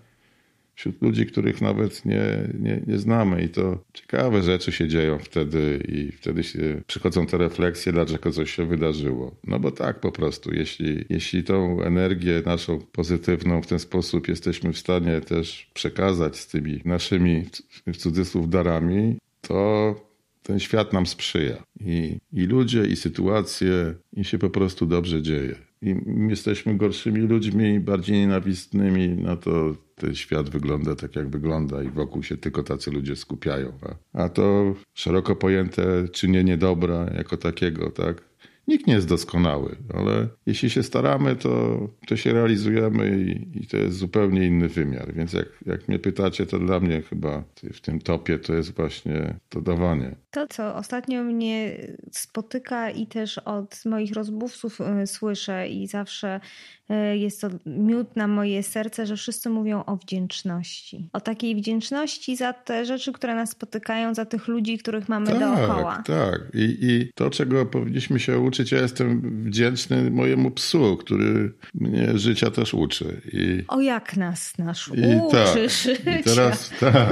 wśród 0.75 1.01
ludzi, 1.01 1.25
których 1.25 1.61
nawet 1.61 2.05
nie, 2.05 2.49
nie, 2.59 2.81
nie 2.87 2.97
znamy. 2.97 3.43
I 3.43 3.49
to 3.49 3.83
ciekawe 3.93 4.43
rzeczy 4.43 4.71
się 4.71 4.87
dzieją 4.87 5.19
wtedy 5.19 5.83
i 5.87 6.11
wtedy 6.11 6.43
się 6.43 6.81
przychodzą 6.87 7.25
te 7.25 7.37
refleksje, 7.37 7.91
dlaczego 7.91 8.31
coś 8.31 8.51
się 8.51 8.65
wydarzyło. 8.65 9.35
No 9.43 9.59
bo 9.59 9.71
tak 9.71 9.99
po 9.99 10.11
prostu, 10.11 10.53
jeśli, 10.53 11.05
jeśli 11.09 11.43
tą 11.43 11.81
energię 11.81 12.41
naszą 12.45 12.79
pozytywną 12.79 13.61
w 13.61 13.67
ten 13.67 13.79
sposób 13.79 14.27
jesteśmy 14.27 14.73
w 14.73 14.77
stanie 14.77 15.21
też 15.21 15.71
przekazać 15.73 16.37
z 16.37 16.47
tymi 16.47 16.81
naszymi 16.85 17.45
w 17.87 17.97
cudzysłów 17.97 18.49
darami, 18.49 19.17
to 19.41 19.95
ten 20.43 20.59
świat 20.59 20.93
nam 20.93 21.05
sprzyja. 21.05 21.63
I, 21.79 22.17
I 22.33 22.45
ludzie, 22.45 22.85
i 22.85 22.95
sytuacje, 22.95 23.93
i 24.17 24.23
się 24.23 24.37
po 24.37 24.49
prostu 24.49 24.85
dobrze 24.85 25.21
dzieje. 25.21 25.55
I 25.81 25.95
jesteśmy 26.29 26.77
gorszymi 26.77 27.21
ludźmi, 27.21 27.79
bardziej 27.79 28.17
nienawistnymi, 28.17 29.09
no 29.09 29.37
to 29.37 29.75
świat 30.13 30.49
wygląda 30.49 30.95
tak, 30.95 31.15
jak 31.15 31.29
wygląda 31.29 31.83
i 31.83 31.89
wokół 31.89 32.23
się 32.23 32.37
tylko 32.37 32.63
tacy 32.63 32.91
ludzie 32.91 33.15
skupiają. 33.15 33.73
A, 34.13 34.23
a 34.23 34.29
to 34.29 34.75
szeroko 34.93 35.35
pojęte 35.35 36.07
czynienie 36.07 36.57
dobra 36.57 37.05
jako 37.17 37.37
takiego, 37.37 37.91
tak? 37.91 38.33
Nikt 38.67 38.87
nie 38.87 38.93
jest 38.93 39.07
doskonały, 39.07 39.75
ale 39.93 40.27
jeśli 40.45 40.69
się 40.69 40.83
staramy, 40.83 41.35
to, 41.35 41.79
to 42.07 42.17
się 42.17 42.33
realizujemy 42.33 43.19
i, 43.19 43.59
i, 43.63 43.67
to 43.67 43.77
jest 43.77 43.97
zupełnie 43.97 44.47
inny 44.47 44.69
wymiar. 44.69 45.13
Więc 45.13 45.33
jak, 45.33 45.47
jak 45.65 45.87
mnie 45.87 45.99
pytacie, 45.99 46.45
to 46.45 46.59
dla 46.59 46.79
mnie 46.79 47.01
chyba 47.01 47.43
w 47.73 47.81
tym 47.81 47.99
topie 47.99 48.39
to 48.39 48.53
jest 48.53 48.75
właśnie 48.75 49.35
to 49.49 49.61
dawanie. 49.61 50.15
To, 50.33 50.47
co 50.47 50.75
ostatnio 50.75 51.23
mnie 51.23 51.77
spotyka 52.11 52.89
i 52.89 53.07
też 53.07 53.37
od 53.37 53.85
moich 53.85 54.13
rozmówców 54.13 54.81
y, 55.03 55.07
słyszę 55.07 55.67
i 55.67 55.87
zawsze 55.87 56.39
y, 56.91 57.17
jest 57.17 57.41
to 57.41 57.49
miód 57.65 58.15
na 58.15 58.27
moje 58.27 58.63
serce, 58.63 59.05
że 59.05 59.17
wszyscy 59.17 59.49
mówią 59.49 59.83
o 59.85 59.95
wdzięczności. 59.95 61.09
O 61.13 61.21
takiej 61.21 61.55
wdzięczności 61.55 62.35
za 62.35 62.53
te 62.53 62.85
rzeczy, 62.85 63.13
które 63.13 63.35
nas 63.35 63.49
spotykają, 63.49 64.13
za 64.13 64.25
tych 64.25 64.47
ludzi, 64.47 64.77
których 64.77 65.09
mamy 65.09 65.25
tak, 65.25 65.39
dookoła. 65.39 66.03
Tak, 66.05 66.41
I, 66.53 66.77
i 66.81 67.11
to, 67.15 67.29
czego 67.29 67.65
powinniśmy 67.65 68.19
się 68.19 68.39
uczyć, 68.39 68.71
ja 68.71 68.81
jestem 68.81 69.43
wdzięczny 69.43 70.11
mojemu 70.11 70.51
psu, 70.51 70.97
który 70.97 71.53
mnie 71.73 72.17
życia 72.17 72.51
też 72.51 72.73
uczy. 72.73 73.21
I, 73.33 73.63
o 73.67 73.81
jak 73.81 74.17
nas 74.17 74.57
nasz 74.57 74.87
i 74.87 74.91
uczy 74.91 75.37
tak, 75.37 75.69
życia. 75.69 76.19
I 76.19 76.23
teraz 76.23 76.71
tak. 76.79 77.11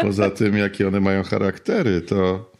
Poza 0.00 0.30
tym, 0.30 0.56
jakie 0.56 0.88
one 0.88 1.00
mają 1.00 1.22
charaktery, 1.22 2.00
to 2.00 2.50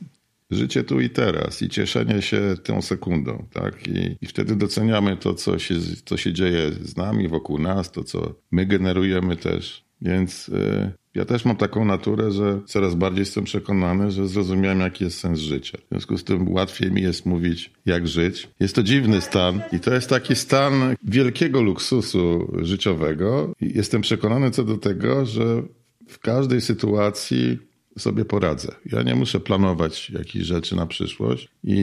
życie 0.51 0.85
tu 0.85 1.01
i 1.01 1.11
teraz 1.11 1.63
i 1.63 1.69
cieszenie 1.69 2.23
się 2.23 2.41
tą 2.63 2.83
sekundą, 2.83 3.47
tak? 3.53 3.89
I, 3.89 4.17
i 4.21 4.27
wtedy 4.27 4.57
doceniamy 4.57 5.17
to, 5.17 5.35
co 5.35 5.59
się, 5.59 5.75
co 6.05 6.17
się 6.17 6.33
dzieje 6.33 6.73
z 6.83 6.97
nami, 6.97 7.29
wokół 7.29 7.59
nas, 7.59 7.93
to, 7.93 8.05
co 8.05 8.35
my 8.51 8.67
generujemy 8.67 9.37
też. 9.37 9.85
Więc 10.03 10.49
y, 10.49 10.93
ja 11.15 11.25
też 11.25 11.45
mam 11.45 11.57
taką 11.57 11.85
naturę, 11.85 12.31
że 12.31 12.61
coraz 12.67 12.95
bardziej 12.95 13.21
jestem 13.21 13.45
przekonany, 13.45 14.11
że 14.11 14.29
zrozumiałem, 14.29 14.81
jaki 14.81 15.05
jest 15.05 15.19
sens 15.19 15.39
życia. 15.39 15.79
W 15.79 15.89
związku 15.89 16.19
z 16.19 16.25
tym 16.25 16.53
łatwiej 16.53 16.93
mi 16.93 17.03
jest 17.03 17.27
mówić, 17.27 17.71
jak 17.87 18.09
żyć. 18.09 18.49
Jest 18.61 18.75
to 18.75 18.83
dziwny 18.83 19.21
stan 19.21 19.61
i 19.73 19.81
to 19.81 19.95
jest 19.95 20.09
taki 20.09 20.37
stan 20.37 20.95
wielkiego 21.03 21.63
luksusu 21.63 22.53
życiowego. 22.63 23.53
I 23.61 23.77
jestem 23.77 24.01
przekonany 24.01 24.51
co 24.51 24.65
do 24.65 24.79
tego, 24.79 25.27
że 25.27 25.63
w 26.11 26.19
każdej 26.19 26.61
sytuacji 26.61 27.59
sobie 27.99 28.25
poradzę. 28.25 28.75
Ja 28.87 29.03
nie 29.03 29.15
muszę 29.15 29.41
planować 29.41 30.11
jakichś 30.11 30.45
rzeczy 30.47 30.77
na 30.77 30.87
przyszłość 30.87 31.49
i, 31.65 31.77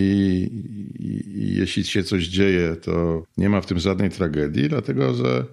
i, 0.99 1.41
i, 1.43 1.55
jeśli 1.57 1.83
się 1.83 2.03
coś 2.03 2.27
dzieje, 2.27 2.75
to 2.75 3.23
nie 3.37 3.49
ma 3.49 3.61
w 3.61 3.65
tym 3.65 3.79
żadnej 3.79 4.09
tragedii, 4.09 4.69
dlatego 4.69 5.13
że 5.13 5.45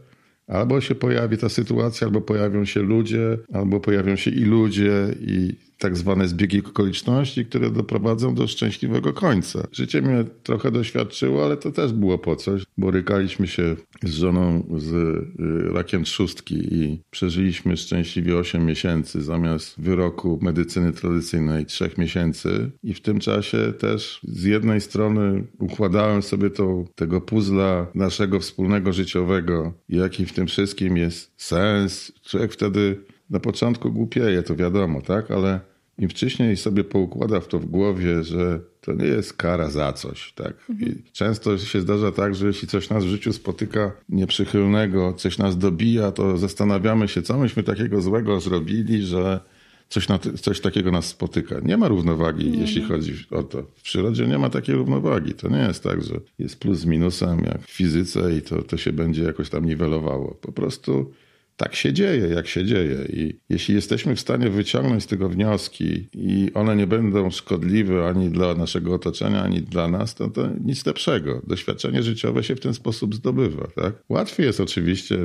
albo 0.47 0.81
się 0.81 0.95
pojawi 0.95 1.37
ta 1.39 1.49
sytuacja, 1.49 2.07
albo 2.07 2.21
pojawią 2.21 2.65
się 2.65 2.83
ludzie, 2.83 3.39
albo 3.53 3.81
pojawią 3.81 4.17
się 4.17 4.31
i 4.31 4.45
ludzie 4.45 5.15
i 5.21 5.55
tak 5.79 5.97
zwane 5.97 6.29
zbiegi 6.29 6.63
okoliczności, 6.67 7.47
które 7.47 7.71
doprowadzą 7.71 8.35
do 8.35 8.47
szczęśliwego 8.47 9.13
końca. 9.13 9.67
Życie 9.73 10.03
mnie 10.03 10.25
trochę 10.43 10.71
doświadczyło, 10.71 11.45
ale 11.45 11.57
to 11.57 11.73
też 11.73 11.93
było 11.93 12.19
po 12.19 12.37
coś. 12.37 12.63
Borykaliśmy 12.79 13.47
się 13.47 13.77
z 14.03 14.15
żoną 14.15 14.67
z 14.77 14.93
y, 14.93 15.73
rakiem 15.73 16.05
trzustki 16.05 16.75
i 16.75 17.03
przeżyliśmy 17.11 17.77
szczęśliwie 17.77 18.37
8 18.37 18.67
miesięcy 18.67 19.23
zamiast 19.23 19.81
wyroku 19.81 20.39
medycyny 20.43 20.93
tradycyjnej 20.93 21.67
3 21.67 21.91
miesięcy. 21.99 22.71
I 22.83 22.95
w 22.95 23.01
tym 23.01 23.21
czasie 23.21 23.73
też 23.79 24.21
z 24.23 24.45
jednej 24.45 24.81
strony 24.81 25.45
układałem 25.59 26.23
sobie 26.23 26.51
to, 26.51 26.85
tego 26.95 27.21
puzla 27.21 27.87
naszego 27.95 28.41
wspólnego 28.41 28.93
życiowego, 28.93 29.73
jaki 29.89 30.27
w 30.27 30.33
tym 30.33 30.47
wszystkim 30.47 30.97
jest 30.97 31.33
sens. 31.37 32.13
Człowiek 32.23 32.53
wtedy 32.53 33.05
na 33.31 33.41
początku 33.41 33.93
głupieje, 33.93 34.43
to 34.43 34.57
wiadomo, 34.57 35.03
tak? 35.03 35.31
Ale 35.31 35.61
im 35.99 36.09
wcześniej 36.09 36.57
sobie 36.57 36.85
poukłada 36.85 37.41
w 37.41 37.49
to 37.49 37.59
w 37.59 37.67
głowie, 37.67 38.25
że 38.25 38.61
to 38.81 38.93
nie 38.93 39.07
jest 39.07 39.33
kara 39.33 39.71
za 39.71 39.93
coś, 39.93 40.33
tak? 40.33 40.71
Mhm. 40.71 40.93
I 40.93 41.13
często 41.13 41.59
się 41.59 41.81
zdarza 41.81 42.13
tak, 42.13 42.35
że 42.35 42.47
jeśli 42.47 42.69
coś 42.69 42.91
nas 42.91 43.05
w 43.05 43.09
życiu 43.09 43.33
spotyka 43.33 43.93
nieprzychylnego, 44.09 45.13
coś 45.13 45.39
nas 45.39 45.59
dobija, 45.59 46.13
to 46.13 46.39
zastanawiamy 46.39 47.09
się, 47.09 47.23
co 47.23 47.39
myśmy 47.39 47.63
takiego 47.63 48.03
złego 48.03 48.41
zrobili, 48.41 49.03
że 49.03 49.41
coś, 49.89 50.09
na, 50.09 50.19
coś 50.19 50.61
takiego 50.61 50.91
nas 50.91 51.07
spotyka. 51.07 51.61
Nie 51.63 51.77
ma 51.77 51.89
równowagi, 51.89 52.51
nie 52.51 52.59
jeśli 52.59 52.83
chodzi 52.83 53.15
o 53.31 53.43
to. 53.43 53.63
W 53.63 53.83
przyrodzie 53.83 54.27
nie 54.27 54.39
ma 54.39 54.51
takiej 54.51 54.75
równowagi. 54.75 55.35
To 55.35 55.49
nie 55.49 55.59
jest 55.59 55.83
tak, 55.83 56.03
że 56.03 56.21
jest 56.39 56.61
plus 56.61 56.79
z 56.79 56.85
minusem, 56.85 57.45
jak 57.45 57.63
w 57.63 57.71
fizyce 57.71 58.37
i 58.37 58.43
to, 58.43 58.63
to 58.63 58.77
się 58.77 58.93
będzie 58.93 59.23
jakoś 59.23 59.51
tam 59.51 59.65
niwelowało. 59.65 60.35
Po 60.41 60.53
prostu 60.53 61.13
tak 61.57 61.75
się 61.75 61.93
dzieje, 61.93 62.29
jak 62.29 62.47
się 62.47 62.64
dzieje. 62.64 62.97
I 63.12 63.40
jeśli 63.49 63.75
jesteśmy 63.75 64.17
w 64.17 64.21
stanie 64.21 64.51
wyciągnąć 64.51 65.03
z 65.03 65.07
tego 65.07 65.29
wnioski 65.29 66.09
i 66.12 66.51
one 66.55 66.77
nie 66.77 66.87
będą 66.87 67.31
szkodliwe 67.31 68.07
ani 68.07 68.31
dla 68.31 68.55
naszego 68.55 68.95
otoczenia, 68.95 69.43
ani 69.43 69.61
dla 69.62 69.88
nas, 69.88 70.14
to, 70.14 70.29
to 70.29 70.49
nic 70.64 70.87
lepszego. 70.87 71.43
Doświadczenie 71.47 72.03
życiowe 72.03 72.43
się 72.43 72.57
w 72.57 72.61
ten 72.61 72.75
sposób 72.75 73.14
zdobywa. 73.14 73.69
Tak? 73.75 73.95
Łatwiej 74.09 74.47
jest 74.47 74.61
oczywiście 74.61 75.17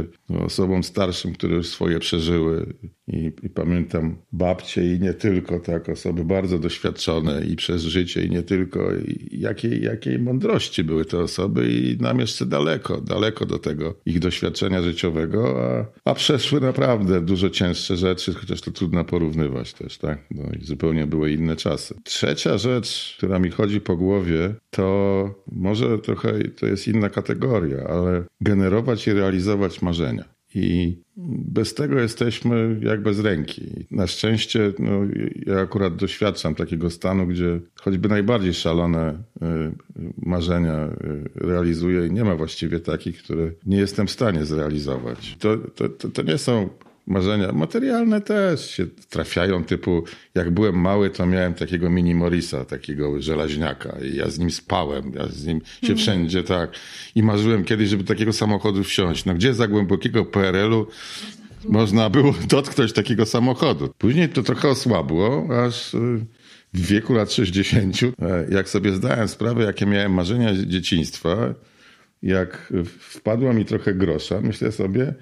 osobom 0.45 0.83
starszym, 0.83 1.33
które 1.33 1.55
już 1.55 1.67
swoje 1.67 1.99
przeżyły. 1.99 2.73
I, 3.07 3.31
I, 3.43 3.49
pamiętam 3.49 4.15
babcie 4.31 4.95
i 4.95 4.99
nie 4.99 5.13
tylko, 5.13 5.59
tak, 5.59 5.89
osoby 5.89 6.25
bardzo 6.25 6.59
doświadczone 6.59 7.45
i 7.45 7.55
przez 7.55 7.83
życie 7.83 8.23
i 8.23 8.29
nie 8.29 8.43
tylko. 8.43 8.95
I 8.95 9.39
jakiej, 9.39 9.83
jakiej 9.83 10.19
mądrości 10.19 10.83
były 10.83 11.05
te 11.05 11.19
osoby 11.19 11.69
i 11.69 11.97
nam 12.01 12.19
jeszcze 12.19 12.45
daleko, 12.45 13.01
daleko 13.01 13.45
do 13.45 13.59
tego 13.59 13.99
ich 14.05 14.19
doświadczenia 14.19 14.81
życiowego, 14.81 15.63
a, 15.63 15.85
a 16.11 16.13
przeszły 16.19 16.61
naprawdę 16.61 17.21
dużo 17.21 17.49
cięższe 17.49 17.97
rzeczy, 17.97 18.33
chociaż 18.33 18.61
to 18.61 18.71
trudno 18.71 19.05
porównywać 19.05 19.73
też, 19.73 19.97
tak? 19.97 20.19
No 20.31 20.43
i 20.61 20.65
zupełnie 20.65 21.07
były 21.07 21.31
inne 21.31 21.55
czasy. 21.55 21.95
Trzecia 22.03 22.57
rzecz, 22.57 23.15
która 23.17 23.39
mi 23.39 23.49
chodzi 23.49 23.81
po 23.81 23.97
głowie, 23.97 24.55
to 24.69 25.29
może 25.51 25.99
trochę 25.99 26.43
to 26.43 26.65
jest 26.65 26.87
inna 26.87 27.09
kategoria, 27.09 27.83
ale 27.83 28.23
generować 28.41 29.07
i 29.07 29.13
realizować 29.13 29.81
marzenia. 29.81 30.38
I 30.55 30.97
bez 31.45 31.73
tego 31.73 31.99
jesteśmy 31.99 32.79
jak 32.81 33.03
bez 33.03 33.19
ręki. 33.19 33.85
Na 33.91 34.07
szczęście 34.07 34.73
no, 34.79 34.91
ja 35.45 35.59
akurat 35.59 35.95
doświadczam 35.95 36.55
takiego 36.55 36.89
stanu, 36.89 37.27
gdzie 37.27 37.59
choćby 37.75 38.09
najbardziej 38.09 38.53
szalone 38.53 39.11
y, 39.11 39.45
marzenia 40.17 40.87
y, 40.87 41.29
realizuję 41.35 42.07
i 42.07 42.11
nie 42.11 42.23
ma 42.23 42.35
właściwie 42.35 42.79
takich, 42.79 43.23
które 43.23 43.51
nie 43.65 43.77
jestem 43.77 44.07
w 44.07 44.11
stanie 44.11 44.45
zrealizować. 44.45 45.37
To, 45.39 45.57
to, 45.57 45.89
to, 45.89 46.09
to 46.09 46.21
nie 46.21 46.37
są 46.37 46.69
marzenia 47.09 47.51
materialne 47.51 48.21
też 48.21 48.71
się 48.71 48.87
trafiają, 49.09 49.63
typu 49.63 50.03
jak 50.35 50.51
byłem 50.51 50.75
mały, 50.75 51.09
to 51.09 51.25
miałem 51.25 51.53
takiego 51.53 51.89
mini 51.89 52.15
Morisa, 52.15 52.65
takiego 52.65 53.21
żelaźniaka 53.21 53.97
i 54.11 54.15
ja 54.15 54.29
z 54.29 54.39
nim 54.39 54.51
spałem, 54.51 55.11
ja 55.15 55.27
z 55.27 55.45
nim 55.45 55.61
się 55.81 55.87
mm. 55.87 55.97
wszędzie 55.97 56.43
tak 56.43 56.71
i 57.15 57.23
marzyłem 57.23 57.63
kiedyś, 57.63 57.89
żeby 57.89 58.03
takiego 58.03 58.33
samochodu 58.33 58.83
wsiąść. 58.83 59.25
No 59.25 59.33
gdzie 59.33 59.53
za 59.53 59.67
głębokiego 59.67 60.25
PRL-u 60.25 60.87
można 61.65 62.09
było 62.09 62.35
dotknąć 62.49 62.93
takiego 62.93 63.25
samochodu. 63.25 63.89
Później 63.97 64.29
to 64.29 64.43
trochę 64.43 64.69
osłabło, 64.69 65.47
aż 65.65 65.93
y, 65.93 66.25
w 66.73 66.87
wieku 66.87 67.13
lat 67.13 67.31
60, 67.33 67.95
e, 68.03 68.09
jak 68.51 68.69
sobie 68.69 68.93
zdałem 68.93 69.27
sprawę, 69.27 69.63
jakie 69.63 69.85
miałem 69.85 70.13
marzenia 70.13 70.53
z 70.53 70.57
dzieciństwa, 70.57 71.53
jak 72.23 72.73
wpadła 72.99 73.53
mi 73.53 73.65
trochę 73.65 73.93
grosza, 73.93 74.41
myślę 74.41 74.71
sobie, 74.71 75.13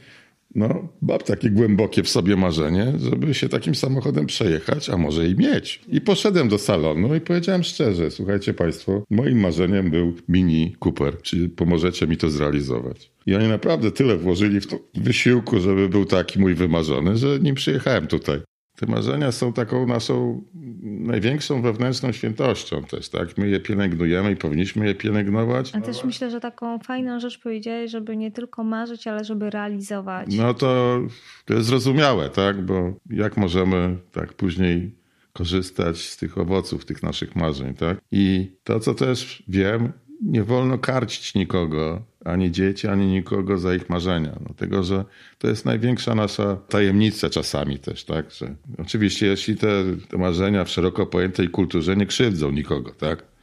no, 0.57 0.87
mam 1.01 1.19
takie 1.19 1.49
głębokie 1.49 2.03
w 2.03 2.09
sobie 2.09 2.35
marzenie, 2.35 2.93
żeby 2.99 3.33
się 3.33 3.49
takim 3.49 3.75
samochodem 3.75 4.25
przejechać, 4.25 4.89
a 4.89 4.97
może 4.97 5.27
i 5.27 5.35
mieć. 5.35 5.81
I 5.87 6.01
poszedłem 6.01 6.49
do 6.49 6.57
salonu 6.57 7.15
i 7.15 7.21
powiedziałem 7.21 7.63
szczerze, 7.63 8.11
słuchajcie 8.11 8.53
Państwo, 8.53 9.03
moim 9.09 9.39
marzeniem 9.39 9.91
był 9.91 10.13
Mini 10.29 10.75
Cooper. 10.79 11.21
Czy 11.21 11.49
pomożecie 11.49 12.07
mi 12.07 12.17
to 12.17 12.29
zrealizować? 12.29 13.11
I 13.25 13.35
oni 13.35 13.47
naprawdę 13.47 13.91
tyle 13.91 14.17
włożyli 14.17 14.61
w 14.61 14.67
to 14.67 14.79
wysiłku, 14.95 15.59
żeby 15.59 15.89
był 15.89 16.05
taki 16.05 16.39
mój 16.39 16.55
wymarzony, 16.55 17.17
że 17.17 17.39
nim 17.39 17.55
przyjechałem 17.55 18.07
tutaj. 18.07 18.39
Te 18.79 18.85
marzenia 18.85 19.31
są 19.31 19.53
taką 19.53 19.87
naszą 19.87 20.43
największą 20.83 21.61
wewnętrzną 21.61 22.11
świętością 22.11 22.83
też, 22.83 23.09
tak? 23.09 23.37
My 23.37 23.49
je 23.49 23.59
pielęgnujemy 23.59 24.31
i 24.31 24.35
powinniśmy 24.35 24.87
je 24.87 24.95
pielęgnować. 24.95 25.75
A 25.75 25.81
też 25.81 26.03
myślę, 26.03 26.31
że 26.31 26.39
taką 26.39 26.79
fajną 26.79 27.19
rzecz 27.19 27.39
powiedziałeś, 27.39 27.91
żeby 27.91 28.17
nie 28.17 28.31
tylko 28.31 28.63
marzyć, 28.63 29.07
ale 29.07 29.23
żeby 29.23 29.49
realizować. 29.49 30.35
No 30.35 30.53
to, 30.53 30.99
to 31.45 31.53
jest 31.53 31.67
zrozumiałe, 31.67 32.29
tak? 32.29 32.65
Bo 32.65 32.93
jak 33.09 33.37
możemy 33.37 33.97
tak 34.11 34.33
później 34.33 34.95
korzystać 35.33 35.97
z 35.97 36.17
tych 36.17 36.37
owoców, 36.37 36.85
tych 36.85 37.03
naszych 37.03 37.35
marzeń, 37.35 37.73
tak? 37.73 37.97
I 38.11 38.51
to, 38.63 38.79
co 38.79 38.93
też 38.93 39.43
wiem, 39.47 39.91
nie 40.21 40.43
wolno 40.43 40.77
karcić 40.77 41.35
nikogo, 41.35 42.01
ani 42.27 42.51
dzieci, 42.51 42.87
ani 42.87 43.05
nikogo 43.07 43.57
za 43.57 43.75
ich 43.75 43.89
marzenia. 43.89 44.37
Dlatego, 44.45 44.83
że 44.83 45.05
to 45.37 45.47
jest 45.47 45.65
największa 45.65 46.15
nasza 46.15 46.55
tajemnica 46.55 47.29
czasami 47.29 47.79
też, 47.79 48.03
tak? 48.03 48.31
Że 48.31 48.55
oczywiście, 48.77 49.27
jeśli 49.27 49.55
te, 49.55 49.83
te 50.09 50.17
marzenia 50.17 50.63
w 50.63 50.69
szeroko 50.69 51.05
pojętej 51.05 51.49
kulturze 51.49 51.95
nie 51.95 52.05
krzywdzą 52.05 52.51
nikogo, 52.51 52.91
tak? 52.91 53.36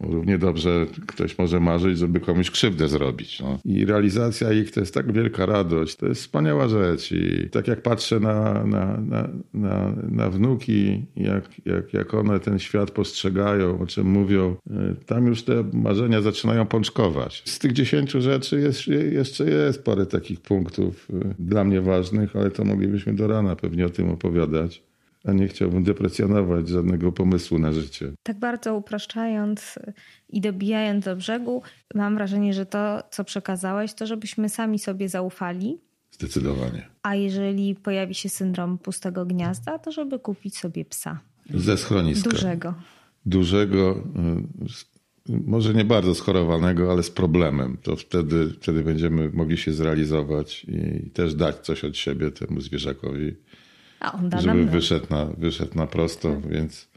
Równie 0.00 0.38
dobrze 0.38 0.86
ktoś 1.06 1.38
może 1.38 1.60
marzyć, 1.60 1.98
żeby 1.98 2.20
komuś 2.20 2.50
krzywdę 2.50 2.88
zrobić. 2.88 3.40
No. 3.40 3.58
I 3.64 3.84
realizacja 3.84 4.52
ich 4.52 4.70
to 4.70 4.80
jest 4.80 4.94
tak 4.94 5.12
wielka 5.12 5.46
radość, 5.46 5.96
to 5.96 6.06
jest 6.06 6.20
wspaniała 6.20 6.68
rzecz. 6.68 7.12
I 7.12 7.48
tak 7.50 7.68
jak 7.68 7.82
patrzę 7.82 8.20
na, 8.20 8.64
na, 8.64 9.00
na, 9.00 9.28
na, 9.54 9.92
na 10.10 10.30
wnuki, 10.30 11.06
jak, 11.16 11.66
jak, 11.66 11.94
jak 11.94 12.14
one 12.14 12.40
ten 12.40 12.58
świat 12.58 12.90
postrzegają, 12.90 13.80
o 13.80 13.86
czym 13.86 14.06
mówią, 14.10 14.56
e, 14.70 14.94
tam 15.06 15.26
już 15.26 15.42
te 15.42 15.64
marzenia 15.72 16.20
zaczynają 16.22 16.66
pączkować. 16.66 17.42
Z 17.46 17.58
tych 17.58 17.72
dziesięciu 17.72 18.20
rzeczy 18.20 18.60
jest, 18.60 18.86
jeszcze 19.12 19.44
jest 19.44 19.84
parę 19.84 20.06
takich 20.06 20.40
punktów 20.40 21.08
e, 21.12 21.34
dla 21.38 21.64
mnie 21.64 21.80
ważnych, 21.80 22.36
ale 22.36 22.50
to 22.50 22.64
moglibyśmy 22.64 23.14
do 23.14 23.26
rana 23.26 23.56
pewnie 23.56 23.86
o 23.86 23.90
tym 23.90 24.10
opowiadać 24.10 24.87
a 25.28 25.32
nie 25.32 25.48
chciałbym 25.48 25.84
deprecjonować 25.84 26.68
żadnego 26.68 27.12
pomysłu 27.12 27.58
na 27.58 27.72
życie. 27.72 28.12
Tak 28.22 28.38
bardzo 28.38 28.76
upraszczając 28.76 29.78
i 30.28 30.40
dobijając 30.40 31.04
do 31.04 31.16
brzegu, 31.16 31.62
mam 31.94 32.14
wrażenie, 32.14 32.54
że 32.54 32.66
to, 32.66 33.02
co 33.10 33.24
przekazałeś, 33.24 33.94
to 33.94 34.06
żebyśmy 34.06 34.48
sami 34.48 34.78
sobie 34.78 35.08
zaufali. 35.08 35.78
Zdecydowanie. 36.10 36.88
A 37.02 37.14
jeżeli 37.14 37.74
pojawi 37.74 38.14
się 38.14 38.28
syndrom 38.28 38.78
pustego 38.78 39.26
gniazda, 39.26 39.78
to 39.78 39.92
żeby 39.92 40.18
kupić 40.18 40.58
sobie 40.58 40.84
psa. 40.84 41.20
Ze 41.54 41.76
schroniska. 41.76 42.30
Dużego. 42.30 42.74
Dużego, 43.26 44.04
y, 45.28 45.32
może 45.46 45.74
nie 45.74 45.84
bardzo 45.84 46.14
schorowanego, 46.14 46.92
ale 46.92 47.02
z 47.02 47.10
problemem. 47.10 47.76
To 47.82 47.96
wtedy, 47.96 48.50
wtedy 48.60 48.82
będziemy 48.82 49.30
mogli 49.30 49.56
się 49.56 49.72
zrealizować 49.72 50.66
i 50.68 51.10
też 51.10 51.34
dać 51.34 51.56
coś 51.56 51.84
od 51.84 51.96
siebie 51.96 52.30
temu 52.30 52.60
zwierzakowi 52.60 53.34
a 54.00 54.12
on 54.12 54.28
da 54.28 54.40
żeby 54.40 54.54
nam 54.54 54.68
wyszedł 54.68 55.06
na, 55.10 55.24
wyszedł 55.24 55.76
na 55.76 55.86
prosto, 55.86 56.34
tak. 56.34 56.52
więc 56.52 56.88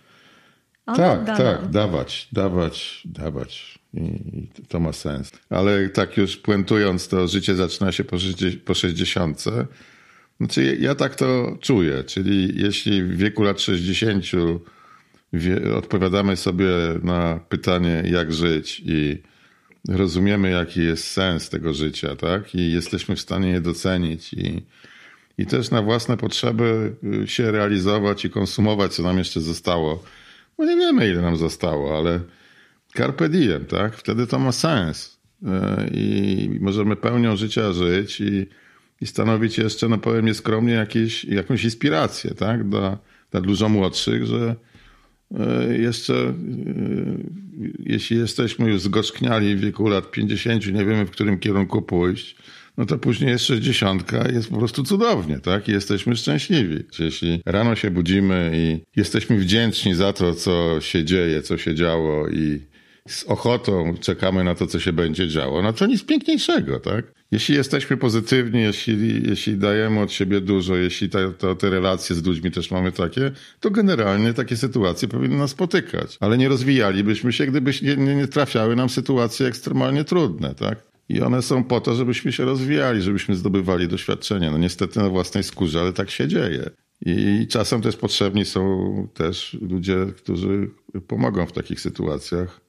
on 0.86 0.96
tak, 0.96 1.26
da 1.26 1.38
tak, 1.38 1.62
nam. 1.62 1.72
dawać, 1.72 2.28
dawać, 2.32 3.02
dawać. 3.06 3.80
I 3.94 4.48
to 4.68 4.80
ma 4.80 4.94
sens. 4.94 5.32
Ale 5.50 5.90
tak 5.90 6.18
już 6.18 6.38
puentując, 6.38 7.08
to 7.08 7.28
życie 7.28 7.56
zaczyna 7.56 7.92
się 7.92 8.04
po, 8.04 8.18
po 8.66 8.74
60. 8.74 9.44
Znaczy 10.38 10.78
ja 10.80 10.96
tak 10.96 11.16
to 11.16 11.58
czuję, 11.62 12.04
czyli 12.04 12.62
jeśli 12.62 13.04
w 13.04 13.18
wieku 13.18 13.44
lat 13.44 13.62
60 13.62 14.26
wie, 15.34 15.76
odpowiadamy 15.76 16.38
sobie 16.38 16.68
na 17.04 17.40
pytanie, 17.50 18.04
jak 18.06 18.34
żyć 18.34 18.82
i 18.86 19.22
rozumiemy, 19.90 20.50
jaki 20.50 20.84
jest 20.84 21.08
sens 21.08 21.50
tego 21.50 21.74
życia, 21.74 22.16
tak? 22.16 22.56
I 22.56 22.72
jesteśmy 22.72 23.16
w 23.16 23.22
stanie 23.22 23.50
je 23.50 23.62
docenić 23.62 24.34
i 24.34 24.62
i 25.38 25.46
też 25.46 25.72
na 25.72 25.82
własne 25.82 26.17
potrzeby 26.17 26.96
y, 27.24 27.28
się 27.28 27.52
realizować 27.52 28.26
i 28.26 28.30
konsumować, 28.30 28.94
co 28.94 29.04
nam 29.04 29.17
jeszcze 29.17 29.41
zostało. 29.41 30.04
Bo 30.58 30.65
nie 30.65 30.76
wiemy, 30.76 31.10
ile 31.10 31.22
nam 31.22 31.38
zostało, 31.38 31.98
ale 31.98 32.20
carpe 32.98 33.30
diem, 33.30 33.65
tak? 33.65 33.96
Wtedy 33.96 34.28
to 34.28 34.39
ma 34.39 34.52
sens. 34.52 35.20
Y, 35.44 35.48
I 35.94 36.50
możemy 36.62 36.96
pełnią 36.96 37.36
życia 37.36 37.74
żyć 37.74 38.22
i, 38.22 38.48
i 39.02 39.08
stanowić 39.08 39.58
jeszcze, 39.58 39.89
no 39.89 39.98
powiem 39.98 40.26
nieskromnie, 40.26 40.74
jakieś, 40.74 41.26
jakąś 41.26 41.63
inspirację, 41.63 42.34
tak? 42.34 42.70
Dla, 42.70 42.98
dla 43.32 43.41
dużo 43.41 43.70
młodszych, 43.70 44.26
że 44.26 44.56
y, 45.32 45.78
jeszcze 45.78 46.34
jeśli 47.80 48.17
jesteśmy 48.17 48.70
już 48.70 48.82
zgorzkniali 48.82 49.56
w 49.56 49.60
wieku 49.60 49.88
lat 49.88 50.12
50, 50.12 50.67
nie 50.67 50.86
wiemy, 50.86 51.06
w 51.06 51.12
którym 51.12 51.39
kierunku 51.39 51.82
pójść, 51.82 52.36
no 52.77 52.86
to 52.86 52.97
później 52.97 53.29
jest 53.29 53.45
60, 53.45 54.12
jest 54.34 54.49
po 54.49 54.57
prostu 54.57 54.84
cudownie, 54.84 55.39
tak? 55.39 55.67
I 55.67 55.71
jesteśmy 55.71 56.15
szczęśliwi. 56.15 56.84
Jeśli 56.99 57.41
rano 57.45 57.75
się 57.75 57.91
budzimy 57.91 58.51
i 58.53 58.79
jesteśmy 58.95 59.38
wdzięczni 59.38 59.95
za 59.95 60.13
to, 60.13 60.34
co 60.34 60.81
się 60.81 61.03
dzieje, 61.03 61.41
co 61.41 61.57
się 61.57 61.75
działo 61.75 62.29
i 62.29 62.71
z 63.07 63.23
ochotą 63.23 63.93
czekamy 63.99 64.43
na 64.43 64.55
to, 64.55 64.67
co 64.67 64.79
się 64.79 64.93
będzie 64.93 65.27
działo, 65.27 65.62
no 65.62 65.73
to 65.73 65.86
nic 65.86 66.03
piękniejszego, 66.03 66.79
tak? 66.79 67.13
Jeśli 67.31 67.55
jesteśmy 67.55 67.97
pozytywni, 67.97 68.62
jeśli, 68.62 69.29
jeśli 69.29 69.57
dajemy 69.57 69.99
od 69.99 70.12
siebie 70.12 70.41
dużo, 70.41 70.75
jeśli 70.75 71.10
te, 71.10 71.34
te 71.60 71.69
relacje 71.69 72.15
z 72.15 72.25
ludźmi 72.25 72.51
też 72.51 72.71
mamy 72.71 72.91
takie, 72.91 73.31
to 73.60 73.71
generalnie 73.71 74.34
takie 74.34 74.57
sytuacje 74.57 75.07
powinny 75.07 75.38
nas 75.38 75.51
spotykać. 75.51 76.17
Ale 76.19 76.38
nie 76.38 76.49
rozwijalibyśmy 76.49 77.34
się, 77.34 77.45
gdyby 77.45 77.71
nie, 77.81 78.15
nie 78.15 78.27
trafiały 78.27 78.75
nam 78.75 78.89
sytuacje 78.89 79.47
ekstremalnie 79.47 80.03
trudne, 80.03 80.55
tak? 80.55 80.90
I 81.12 81.21
one 81.21 81.41
są 81.41 81.63
po 81.63 81.82
to, 81.82 81.95
żebyśmy 81.95 82.32
się 82.32 82.45
rozwijali, 82.45 83.02
żebyśmy 83.02 83.36
zdobywali 83.36 83.88
doświadczenia. 83.88 84.52
No 84.52 84.58
niestety 84.58 85.00
na 85.00 85.10
własnej 85.10 85.43
skórze, 85.43 85.82
ale 85.82 85.93
tak 85.93 86.10
się 86.10 86.28
dzieje. 86.28 86.69
I 87.06 87.47
czasem 87.50 87.82
też 87.82 87.97
potrzebni 87.97 88.45
są 88.45 89.08
też 89.13 89.58
ludzie, 89.62 90.06
którzy 90.17 90.69
pomogą 91.08 91.45
w 91.45 91.52
takich 91.52 91.80
sytuacjach. 91.80 92.62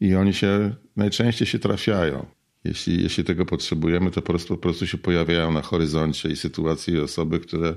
I 0.00 0.14
oni 0.14 0.34
się 0.34 0.74
najczęściej 0.96 1.46
się 1.48 1.58
trafiają. 1.58 2.26
jeśli, 2.64 3.02
jeśli 3.02 3.24
tego 3.24 3.46
potrzebujemy, 3.46 4.10
to 4.10 4.22
po 4.22 4.26
prostu, 4.26 4.56
po 4.56 4.62
prostu 4.62 4.86
się 4.86 4.98
pojawiają 4.98 5.52
na 5.52 5.62
horyzoncie 5.62 6.28
i 6.28 6.36
sytuacje 6.36 6.94
i 6.94 7.00
osoby, 7.00 7.40
które 7.40 7.74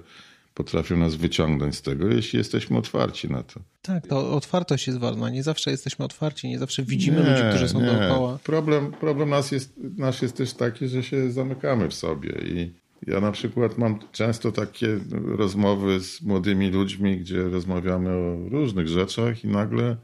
potrafią 0.60 0.98
nas 0.98 1.16
wyciągnąć 1.16 1.76
z 1.76 1.82
tego, 1.82 2.08
jeśli 2.08 2.38
jesteśmy 2.38 2.78
otwarci 2.78 3.30
na 3.30 3.44
to. 3.44 3.60
Tak, 3.82 4.08
to 4.08 4.32
otwartość 4.32 4.88
jest 4.88 5.00
ważna. 5.00 5.30
Nie 5.30 5.44
zawsze 5.44 5.72
jesteśmy 5.72 6.06
otwarci, 6.06 6.48
nie 6.50 6.60
zawsze 6.60 6.84
widzimy 6.84 7.24
nie, 7.24 7.30
ludzi, 7.30 7.42
którzy 7.50 7.70
są 7.70 7.82
nie. 7.82 7.86
dookoła. 7.86 8.40
Problem, 8.44 8.92
problem 8.92 9.30
nas 9.30 9.52
jest, 9.52 9.74
nasz 9.98 10.22
jest 10.22 10.38
też 10.38 10.54
taki, 10.54 10.88
że 10.88 11.04
się 11.04 11.32
zamykamy 11.32 11.90
w 11.90 11.94
sobie 11.94 12.32
i 12.46 12.74
ja 13.08 13.22
na 13.22 13.32
przykład 13.32 13.78
mam 13.78 14.00
często 14.12 14.52
takie 14.52 15.00
rozmowy 15.12 16.00
z 16.00 16.22
młodymi 16.22 16.70
ludźmi, 16.70 17.18
gdzie 17.18 17.44
rozmawiamy 17.44 18.10
o 18.10 18.50
różnych 18.50 18.88
rzeczach 18.88 19.44
i 19.44 19.48
nagle 19.48 19.98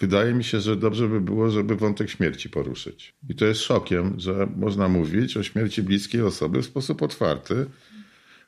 wydaje 0.00 0.34
mi 0.34 0.44
się, 0.44 0.60
że 0.60 0.76
dobrze 0.76 1.08
by 1.08 1.20
było, 1.20 1.50
żeby 1.50 1.76
wątek 1.76 2.10
śmierci 2.10 2.50
poruszyć. 2.50 3.14
I 3.28 3.34
to 3.34 3.44
jest 3.44 3.60
szokiem, 3.60 4.14
że 4.20 4.48
można 4.56 4.88
mówić 4.88 5.36
o 5.36 5.42
śmierci 5.42 5.82
bliskiej 5.82 6.22
osoby 6.22 6.62
w 6.62 6.66
sposób 6.66 7.02
otwarty, 7.02 7.66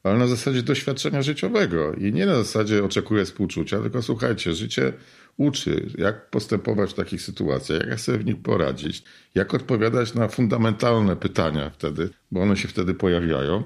ale 0.05 0.19
na 0.19 0.27
zasadzie 0.27 0.63
doświadczenia 0.63 1.23
życiowego 1.23 1.93
i 1.93 2.13
nie 2.13 2.27
na 2.27 2.35
zasadzie 2.35 2.85
oczekuję 2.85 3.25
współczucia, 3.25 3.81
tylko 3.81 4.03
słuchajcie, 4.03 4.55
życie 4.55 4.93
uczy, 5.37 5.91
jak 5.99 6.31
postępować 6.31 6.91
w 6.91 6.95
takich 6.95 7.23
sytuacjach, 7.23 7.87
jak 7.87 8.01
sobie 8.01 8.19
w 8.19 8.25
nich 8.25 8.43
poradzić, 8.43 9.03
jak 9.35 9.55
odpowiadać 9.55 10.15
na 10.15 10.29
fundamentalne 10.29 11.17
pytania 11.17 11.71
wtedy, 11.71 12.11
bo 12.31 12.43
one 12.43 12.57
się 12.57 12.69
wtedy 12.69 12.95
pojawiają 12.95 13.63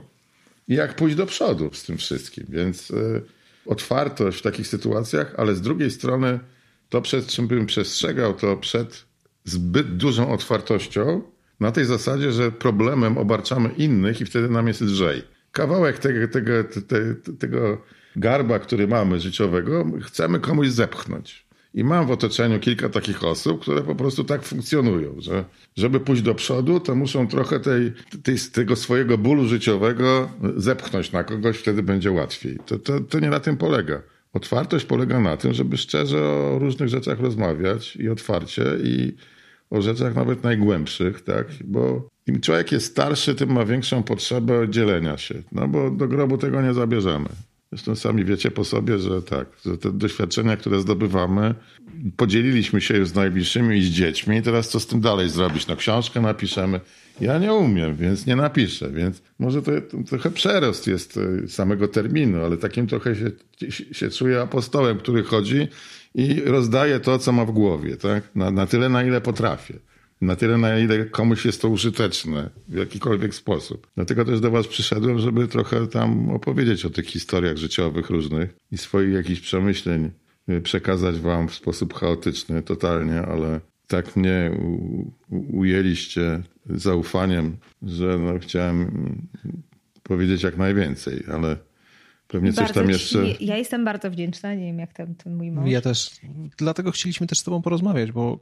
i 0.69 0.75
jak 0.75 0.97
pójść 0.97 1.17
do 1.17 1.27
przodu 1.27 1.71
z 1.73 1.85
tym 1.85 1.97
wszystkim. 1.99 2.47
Więc 2.49 2.91
y, 2.91 3.23
otwartość 3.67 4.39
w 4.39 4.43
takich 4.43 4.67
sytuacjach, 4.67 5.35
ale 5.37 5.55
z 5.55 5.61
drugiej 5.61 5.91
strony 5.91 6.41
to, 6.89 7.03
przed 7.03 7.27
czym 7.27 7.49
bym 7.49 7.67
przestrzegał, 7.67 8.35
to 8.35 8.57
przed 8.57 9.05
zbyt 9.45 9.97
dużą 9.97 10.33
otwartością 10.33 11.23
na 11.61 11.73
tej 11.73 11.85
zasadzie, 11.85 12.33
że 12.33 12.53
problemem 12.53 13.19
obarczamy 13.19 13.69
innych 13.69 14.21
i 14.21 14.25
wtedy 14.25 14.49
nam 14.49 14.69
jest 14.69 14.81
lżej 14.81 15.38
kawałek 15.53 15.99
tego, 15.99 16.29
tego, 16.29 16.53
tego, 16.65 17.15
tego 17.39 17.83
garba, 18.17 18.59
który 18.59 18.89
mamy 18.89 19.21
życiowego, 19.21 19.87
chcemy 20.03 20.41
komuś 20.41 20.69
zepchnąć. 20.69 21.49
I 21.75 21.85
mam 21.85 22.07
w 22.07 22.11
otoczeniu 22.11 22.61
kilka 22.61 22.89
takich 22.89 23.25
osób, 23.25 23.61
które 23.61 23.83
po 23.83 23.95
prostu 23.95 24.25
tak 24.25 24.43
funkcjonują, 24.43 25.15
że 25.19 25.45
żeby 25.77 26.01
pójść 26.01 26.23
do 26.23 26.35
przodu, 26.35 26.81
to 26.81 26.95
muszą 26.95 27.27
trochę 27.27 27.61
tej, 27.61 27.93
tej, 28.23 28.37
tego 28.53 28.77
swojego 28.77 29.19
bólu 29.19 29.49
życiowego 29.49 30.31
zepchnąć 30.57 31.13
na 31.13 31.25
kogoś, 31.25 31.57
wtedy 31.57 31.83
będzie 31.83 32.11
łatwiej. 32.11 32.59
To, 32.67 32.79
to, 32.79 33.01
to 33.01 33.21
nie 33.21 33.31
na 33.31 33.41
tym 33.41 33.57
polega. 33.57 34.03
Otwartość 34.33 34.85
polega 34.85 35.21
na 35.21 35.37
tym, 35.37 35.53
żeby 35.55 35.77
szczerze 35.77 36.25
o 36.25 36.59
różnych 36.59 36.89
rzeczach 36.89 37.21
rozmawiać 37.21 37.97
i 37.97 38.09
otwarcie 38.09 38.65
i 38.83 39.17
o 39.71 39.83
rzeczach 39.83 40.15
nawet 40.15 40.43
najgłębszych, 40.43 41.23
tak? 41.23 41.47
Bo 41.65 42.09
im 42.27 42.41
człowiek 42.41 42.73
jest 42.73 42.87
starszy, 42.87 43.35
tym 43.35 43.53
ma 43.53 43.65
większą 43.65 44.03
potrzebę 44.03 44.69
dzielenia 44.69 45.19
się, 45.19 45.43
no 45.53 45.69
bo 45.69 45.91
do 45.91 46.09
grobu 46.09 46.39
tego 46.39 46.63
nie 46.63 46.75
zabierzemy. 46.75 47.29
Zresztą 47.73 47.97
sami 47.97 48.25
wiecie 48.25 48.51
po 48.51 48.65
sobie, 48.65 48.99
że 48.99 49.23
tak, 49.23 49.47
że 49.65 49.79
te 49.79 49.93
doświadczenia, 49.93 50.57
które 50.57 50.81
zdobywamy, 50.81 51.55
podzieliliśmy 52.17 52.81
się 52.81 52.97
już 52.97 53.09
z 53.09 53.15
najbliższymi 53.15 53.79
i 53.79 53.83
z 53.83 53.91
dziećmi. 53.91 54.37
I 54.37 54.43
teraz 54.43 54.69
co 54.69 54.81
z 54.81 54.87
tym 54.87 55.01
dalej 55.01 55.29
zrobić? 55.29 55.67
No 55.67 55.77
książkę 55.77 56.21
napiszemy. 56.21 56.81
Ja 57.21 57.39
nie 57.39 57.53
umiem, 57.53 57.97
więc 57.97 58.27
nie 58.27 58.37
napiszę. 58.37 58.91
Więc 58.91 59.23
może 59.39 59.63
to, 59.63 59.71
to 59.81 59.97
trochę 60.09 60.31
przerost 60.31 60.87
jest 60.87 61.19
e, 61.45 61.49
samego 61.49 61.89
terminu, 61.89 62.45
ale 62.45 62.57
takim 62.57 62.87
trochę 62.87 63.17
się, 63.17 63.31
się 63.93 64.11
czuję 64.11 64.41
apostołem, 64.41 64.99
który 64.99 65.23
chodzi 65.23 65.69
i 66.15 66.41
rozdaje 66.41 67.01
to, 67.01 67.19
co 67.19 67.33
ma 67.33 67.45
w 67.45 67.51
głowie, 67.51 67.97
tak? 67.97 68.23
Na, 68.35 68.51
na 68.51 68.67
tyle, 68.67 68.89
na 68.89 69.05
ile 69.05 69.21
potrafię. 69.21 69.75
Na 70.21 70.37
tyle, 70.37 70.59
na 70.59 70.79
ile 70.79 71.05
komuś 71.05 71.45
jest 71.45 71.63
to 71.63 71.69
użyteczne 71.69 72.51
w 72.69 72.75
jakikolwiek 72.75 73.35
sposób. 73.35 73.87
Dlatego 73.97 74.25
też 74.25 74.41
do 74.41 74.51
Was 74.51 74.67
przyszedłem, 74.67 75.19
żeby 75.19 75.49
trochę 75.49 75.87
tam 75.87 76.31
opowiedzieć 76.31 76.85
o 76.85 76.91
tych 76.91 77.07
historiach 77.07 77.57
życiowych 77.57 78.11
różnych 78.11 78.55
i 78.73 78.79
swoich 78.79 79.15
jakichś 79.15 79.41
przemyśleń 79.41 80.11
y, 80.49 80.61
przekazać 80.61 81.21
Wam 81.21 81.49
w 81.49 81.55
sposób 81.55 81.95
chaotyczny, 81.95 82.63
totalnie, 82.63 83.23
ale 83.23 83.61
tak 83.87 84.17
mnie 84.17 84.51
ujęliście 85.53 86.43
zaufaniem, 86.71 87.57
że 87.83 88.19
no, 88.19 88.39
chciałem 88.39 89.17
powiedzieć 90.03 90.43
jak 90.43 90.57
najwięcej, 90.57 91.25
ale 91.33 91.57
Pewnie 92.29 92.53
coś 92.53 92.73
tam 92.73 92.91
jeszcze. 92.91 93.35
Ci, 93.35 93.47
ja 93.47 93.57
jestem 93.57 93.85
bardzo 93.85 94.11
wdzięczna, 94.11 94.55
nie 94.55 94.65
wiem 94.65 94.79
jak 94.79 94.93
ten, 94.93 95.15
ten 95.15 95.37
mój 95.37 95.51
mąż. 95.51 95.71
Ja 95.71 95.81
też. 95.81 96.11
Dlatego 96.59 96.91
chcieliśmy 96.91 97.27
też 97.27 97.39
z 97.39 97.43
Tobą 97.43 97.63
porozmawiać, 97.63 98.13
bo 98.13 98.39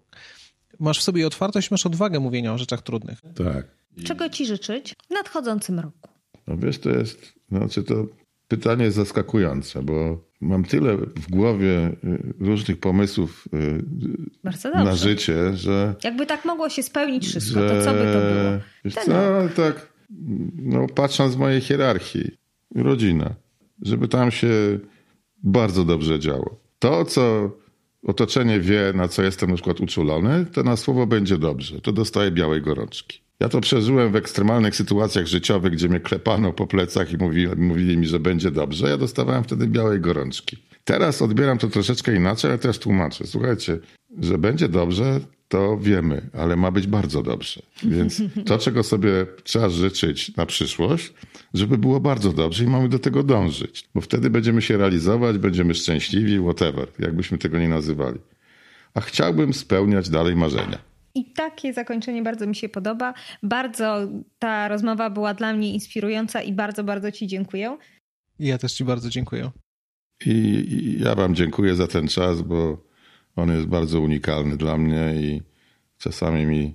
masz 0.80 0.98
w 0.98 1.02
sobie 1.02 1.26
otwartość, 1.26 1.70
masz 1.70 1.86
odwagę 1.86 2.20
mówienia 2.20 2.54
o 2.54 2.58
rzeczach 2.58 2.82
trudnych. 2.82 3.20
Tak. 3.34 3.66
I... 3.96 4.04
Czego 4.04 4.28
Ci 4.28 4.46
życzyć 4.46 4.94
w 5.08 5.10
nadchodzącym 5.10 5.80
roku? 5.80 6.08
No 6.46 6.56
wiesz, 6.56 6.78
to 6.78 6.90
jest. 6.90 7.32
Znaczy 7.48 7.82
to 7.82 8.06
pytanie 8.48 8.84
jest 8.84 8.96
zaskakujące, 8.96 9.82
bo 9.82 10.24
mam 10.40 10.64
tyle 10.64 10.96
w 10.96 11.30
głowie 11.30 11.88
y, 12.04 12.34
różnych 12.40 12.80
pomysłów 12.80 13.48
y, 13.54 13.82
na 14.74 14.96
życie, 14.96 15.56
że. 15.56 15.94
Jakby 16.04 16.26
tak 16.26 16.44
mogło 16.44 16.68
się 16.68 16.82
spełnić 16.82 17.26
wszystko, 17.26 17.60
że, 17.60 17.68
to 17.68 17.84
co 17.84 17.92
by 17.92 17.98
to 17.98 18.20
było? 18.20 18.60
Wiesz 18.84 18.94
co, 18.94 19.12
tak. 19.56 19.92
No, 20.56 20.86
patrząc 20.94 21.32
z 21.32 21.36
mojej 21.36 21.60
hierarchii, 21.60 22.30
rodzina 22.74 23.34
żeby 23.82 24.08
tam 24.08 24.30
się 24.30 24.48
bardzo 25.42 25.84
dobrze 25.84 26.18
działo. 26.18 26.60
To, 26.78 27.04
co 27.04 27.50
otoczenie 28.02 28.60
wie, 28.60 28.92
na 28.94 29.08
co 29.08 29.22
jestem 29.22 29.50
na 29.50 29.56
przykład 29.56 29.80
uczulony, 29.80 30.46
to 30.52 30.62
na 30.62 30.76
słowo 30.76 31.06
będzie 31.06 31.38
dobrze. 31.38 31.80
To 31.80 31.92
dostaje 31.92 32.30
białej 32.30 32.62
gorączki. 32.62 33.20
Ja 33.40 33.48
to 33.48 33.60
przeżyłem 33.60 34.12
w 34.12 34.16
ekstremalnych 34.16 34.76
sytuacjach 34.76 35.26
życiowych, 35.26 35.72
gdzie 35.72 35.88
mnie 35.88 36.00
klepano 36.00 36.52
po 36.52 36.66
plecach 36.66 37.12
i 37.12 37.16
mówili, 37.16 37.56
mówili 37.56 37.96
mi, 37.96 38.06
że 38.06 38.20
będzie 38.20 38.50
dobrze. 38.50 38.88
Ja 38.88 38.96
dostawałem 38.96 39.44
wtedy 39.44 39.66
białej 39.66 40.00
gorączki. 40.00 40.56
Teraz 40.84 41.22
odbieram 41.22 41.58
to 41.58 41.68
troszeczkę 41.68 42.16
inaczej, 42.16 42.50
ale 42.50 42.58
też 42.58 42.78
tłumaczę. 42.78 43.26
Słuchajcie, 43.26 43.78
że 44.20 44.38
będzie 44.38 44.68
dobrze, 44.68 45.20
to 45.48 45.78
wiemy, 45.78 46.30
ale 46.32 46.56
ma 46.56 46.70
być 46.70 46.86
bardzo 46.86 47.22
dobrze. 47.22 47.62
Więc 47.82 48.22
to, 48.46 48.58
czego 48.58 48.82
sobie 48.82 49.26
trzeba 49.44 49.68
życzyć 49.68 50.36
na 50.36 50.46
przyszłość, 50.46 51.12
żeby 51.54 51.78
było 51.78 52.00
bardzo 52.00 52.32
dobrze 52.32 52.64
i 52.64 52.66
mamy 52.66 52.88
do 52.88 52.98
tego 52.98 53.22
dążyć, 53.22 53.88
bo 53.94 54.00
wtedy 54.00 54.30
będziemy 54.30 54.62
się 54.62 54.76
realizować, 54.76 55.38
będziemy 55.38 55.74
szczęśliwi, 55.74 56.40
whatever, 56.40 56.88
jakbyśmy 56.98 57.38
tego 57.38 57.58
nie 57.58 57.68
nazywali. 57.68 58.18
A 58.94 59.00
chciałbym 59.00 59.54
spełniać 59.54 60.10
dalej 60.10 60.36
marzenia. 60.36 60.78
I 61.14 61.24
takie 61.24 61.72
zakończenie 61.72 62.22
bardzo 62.22 62.46
mi 62.46 62.56
się 62.56 62.68
podoba. 62.68 63.14
Bardzo 63.42 64.08
ta 64.38 64.68
rozmowa 64.68 65.10
była 65.10 65.34
dla 65.34 65.52
mnie 65.52 65.72
inspirująca 65.74 66.42
i 66.42 66.52
bardzo, 66.52 66.84
bardzo 66.84 67.12
Ci 67.12 67.26
dziękuję. 67.26 67.78
Ja 68.38 68.58
też 68.58 68.72
Ci 68.72 68.84
bardzo 68.84 69.10
dziękuję. 69.10 69.50
I, 70.26 70.30
I 70.30 71.02
ja 71.02 71.14
Wam 71.14 71.34
dziękuję 71.34 71.74
za 71.74 71.86
ten 71.86 72.08
czas, 72.08 72.42
bo 72.42 72.85
on 73.36 73.50
jest 73.50 73.66
bardzo 73.66 74.00
unikalny 74.00 74.56
dla 74.56 74.76
mnie 74.76 75.14
i 75.14 75.42
czasami 75.98 76.46
mi 76.46 76.74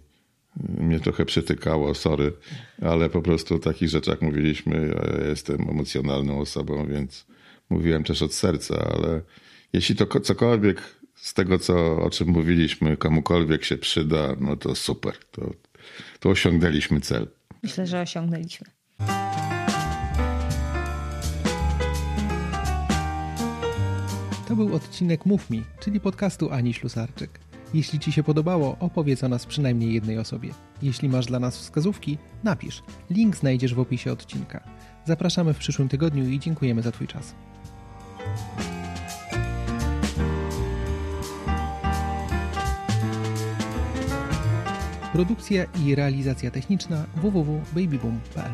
mnie 0.58 1.00
trochę 1.00 1.26
przytykało, 1.26 1.96
sorry, 1.96 2.34
ale 2.82 3.10
po 3.10 3.22
prostu 3.22 3.56
o 3.56 3.60
takich 3.60 3.90
rzeczach 3.90 4.22
mówiliśmy. 4.22 4.94
Ja 4.96 5.28
jestem 5.28 5.70
emocjonalną 5.70 6.40
osobą, 6.40 6.88
więc 6.88 7.26
mówiłem 7.70 8.04
też 8.04 8.22
od 8.22 8.34
serca, 8.34 8.88
ale 8.94 9.22
jeśli 9.74 9.96
to 9.96 10.20
cokolwiek 10.20 10.82
z 11.16 11.34
tego, 11.34 11.60
co, 11.60 12.02
o 12.02 12.10
czym 12.10 12.28
mówiliśmy, 12.28 12.98
komukolwiek 12.98 13.66
się 13.66 13.78
przyda, 13.78 14.36
no 14.40 14.56
to 14.56 14.76
super. 14.76 15.14
To, 15.32 15.54
to 16.20 16.30
osiągnęliśmy 16.30 17.02
cel. 17.02 17.28
Myślę, 17.64 17.88
że 17.88 18.02
osiągnęliśmy. 18.02 18.68
To 24.52 24.56
był 24.56 24.76
odcinek 24.76 25.26
Mów 25.26 25.50
Mi, 25.50 25.64
czyli 25.80 26.00
podcastu 26.00 26.52
Ani 26.52 26.74
Ślusarczyk. 26.74 27.40
Jeśli 27.74 28.00
Ci 28.00 28.12
się 28.12 28.24
podobało, 28.24 28.78
opowiedz 28.80 29.24
o 29.24 29.30
nas 29.30 29.46
przynajmniej 29.46 29.94
jednej 29.94 30.18
osobie. 30.18 30.50
Jeśli 30.82 31.10
masz 31.10 31.26
dla 31.26 31.40
nas 31.40 31.58
wskazówki, 31.58 32.18
napisz. 32.44 32.84
Link 33.10 33.38
znajdziesz 33.38 33.74
w 33.74 33.80
opisie 33.80 34.12
odcinka. 34.12 34.64
Zapraszamy 35.06 35.54
w 35.54 35.58
przyszłym 35.58 35.90
tygodniu 35.90 36.30
i 36.30 36.40
dziękujemy 36.40 36.82
za 36.82 36.92
Twój 36.92 37.08
czas. 37.08 37.36
Produkcja 45.14 45.66
i 45.86 45.96
realizacja 45.96 46.52
techniczna 46.52 47.06
www.babyboom.pl 47.16 48.52